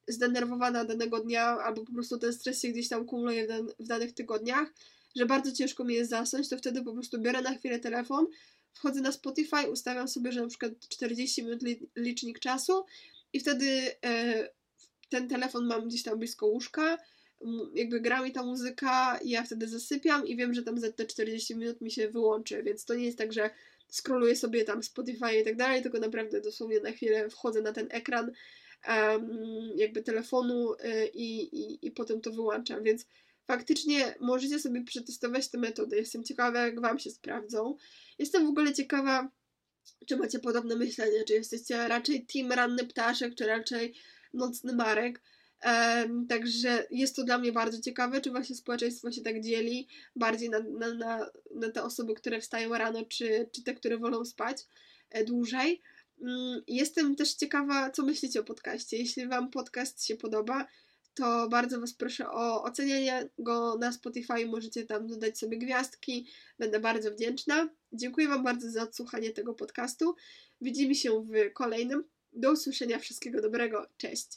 zdenerwowana 0.08 0.86
danego 0.86 1.19
dnia, 1.19 1.45
albo 1.45 1.86
po 1.86 1.93
prostu 1.93 2.17
ten 2.17 2.34
stres 2.34 2.62
się 2.62 2.67
gdzieś 2.67 2.89
tam 2.89 3.06
kumuluje 3.06 3.45
w, 3.45 3.47
dan 3.47 3.67
w 3.80 3.88
danych 3.88 4.13
tygodniach, 4.13 4.73
że 5.15 5.25
bardzo 5.25 5.51
ciężko 5.51 5.84
mi 5.84 5.93
jest 5.93 6.10
zasnąć, 6.10 6.49
to 6.49 6.58
wtedy 6.58 6.84
po 6.84 6.93
prostu 6.93 7.21
biorę 7.21 7.41
na 7.41 7.58
chwilę 7.58 7.80
telefon, 7.80 8.28
wchodzę 8.75 9.01
na 9.01 9.11
Spotify, 9.11 9.69
ustawiam 9.71 10.07
sobie, 10.07 10.31
że 10.31 10.41
na 10.41 10.47
przykład 10.47 10.71
40 10.89 11.43
minut 11.43 11.59
licznik 11.95 12.39
czasu 12.39 12.85
i 13.33 13.39
wtedy 13.39 13.91
e, 14.05 14.49
ten 15.09 15.27
telefon 15.29 15.65
mam 15.65 15.88
gdzieś 15.88 16.03
tam 16.03 16.19
blisko 16.19 16.47
łóżka, 16.47 16.97
jakby 17.73 18.01
gra 18.01 18.21
mi 18.21 18.31
ta 18.31 18.43
muzyka 18.43 19.19
ja 19.25 19.43
wtedy 19.43 19.67
zasypiam 19.67 20.27
i 20.27 20.35
wiem, 20.35 20.53
że 20.53 20.63
tam 20.63 20.79
za 20.79 20.91
te 20.91 21.05
40 21.05 21.55
minut 21.55 21.81
mi 21.81 21.91
się 21.91 22.09
wyłączy, 22.09 22.63
więc 22.63 22.85
to 22.85 22.95
nie 22.95 23.05
jest 23.05 23.17
tak, 23.17 23.33
że 23.33 23.49
scrolluję 23.91 24.35
sobie 24.35 24.63
tam 24.63 24.83
Spotify 24.83 25.39
i 25.41 25.43
tak 25.43 25.55
dalej, 25.55 25.81
tylko 25.81 25.99
naprawdę 25.99 26.41
dosłownie 26.41 26.79
na 26.79 26.91
chwilę 26.91 27.29
wchodzę 27.29 27.61
na 27.61 27.71
ten 27.71 27.88
ekran 27.91 28.31
jakby 29.75 30.01
telefonu 30.03 30.73
y, 30.73 31.07
i, 31.13 31.41
i, 31.41 31.88
i 31.88 31.91
potem 31.91 32.21
to 32.21 32.31
wyłączam, 32.31 32.83
więc 32.83 33.05
faktycznie 33.47 34.15
możecie 34.19 34.60
sobie 34.60 34.84
przetestować 34.84 35.47
te 35.49 35.58
metody. 35.58 35.97
Jestem 35.97 36.23
ciekawa, 36.23 36.65
jak 36.65 36.81
Wam 36.81 36.99
się 36.99 37.12
sprawdzą. 37.12 37.77
Jestem 38.19 38.45
w 38.45 38.49
ogóle 38.49 38.73
ciekawa, 38.73 39.29
czy 40.05 40.17
macie 40.17 40.39
podobne 40.39 40.75
myślenie, 40.75 41.23
czy 41.23 41.34
jesteście 41.34 41.88
raczej 41.88 42.25
team 42.25 42.51
ranny 42.51 42.84
ptaszek, 42.84 43.36
czy 43.36 43.45
raczej 43.45 43.93
nocny 44.34 44.73
marek. 44.73 45.21
Um, 45.65 46.27
także 46.27 46.88
jest 46.91 47.15
to 47.15 47.23
dla 47.23 47.38
mnie 47.38 47.51
bardzo 47.51 47.81
ciekawe, 47.81 48.21
czy 48.21 48.31
właśnie 48.31 48.55
społeczeństwo 48.55 49.12
się 49.12 49.21
tak 49.21 49.41
dzieli 49.41 49.88
bardziej 50.15 50.49
na, 50.49 50.60
na, 50.60 50.93
na, 50.93 51.29
na 51.55 51.71
te 51.71 51.84
osoby, 51.84 52.13
które 52.13 52.41
wstają 52.41 52.77
rano, 52.77 53.05
czy, 53.05 53.49
czy 53.51 53.63
te, 53.63 53.73
które 53.73 53.97
wolą 53.97 54.25
spać 54.25 54.58
e, 55.10 55.23
dłużej. 55.23 55.81
Um, 56.17 56.63
jestem 56.67 57.15
też 57.15 57.34
ciekawa, 57.34 57.91
co 57.91 58.03
myślicie 58.03 58.39
o 58.39 58.43
podcaście. 58.43 58.97
Jeśli 58.97 59.27
Wam 59.27 59.51
podcast 59.51 60.05
się 60.05 60.15
podoba, 60.15 60.67
to 61.15 61.49
bardzo 61.49 61.80
Was 61.80 61.93
proszę 61.93 62.30
o 62.30 62.63
ocenianie 62.63 63.30
go 63.39 63.78
na 63.78 63.91
Spotify. 63.91 64.45
Możecie 64.47 64.86
tam 64.86 65.08
dodać 65.08 65.39
sobie 65.39 65.58
gwiazdki. 65.58 66.28
Będę 66.60 66.80
bardzo 66.80 67.12
wdzięczna. 67.12 67.69
Dziękuję 67.93 68.28
Wam 68.28 68.43
bardzo 68.43 68.71
za 68.71 68.84
odsłuchanie 68.84 69.32
tego 69.32 69.54
podcastu. 69.54 70.15
Widzimy 70.62 70.95
się 70.95 71.25
w 71.25 71.54
kolejnym. 71.54 72.04
Do 72.34 72.51
usłyszenia. 72.51 72.99
Wszystkiego 72.99 73.41
dobrego. 73.41 73.88
Cześć. 73.97 74.28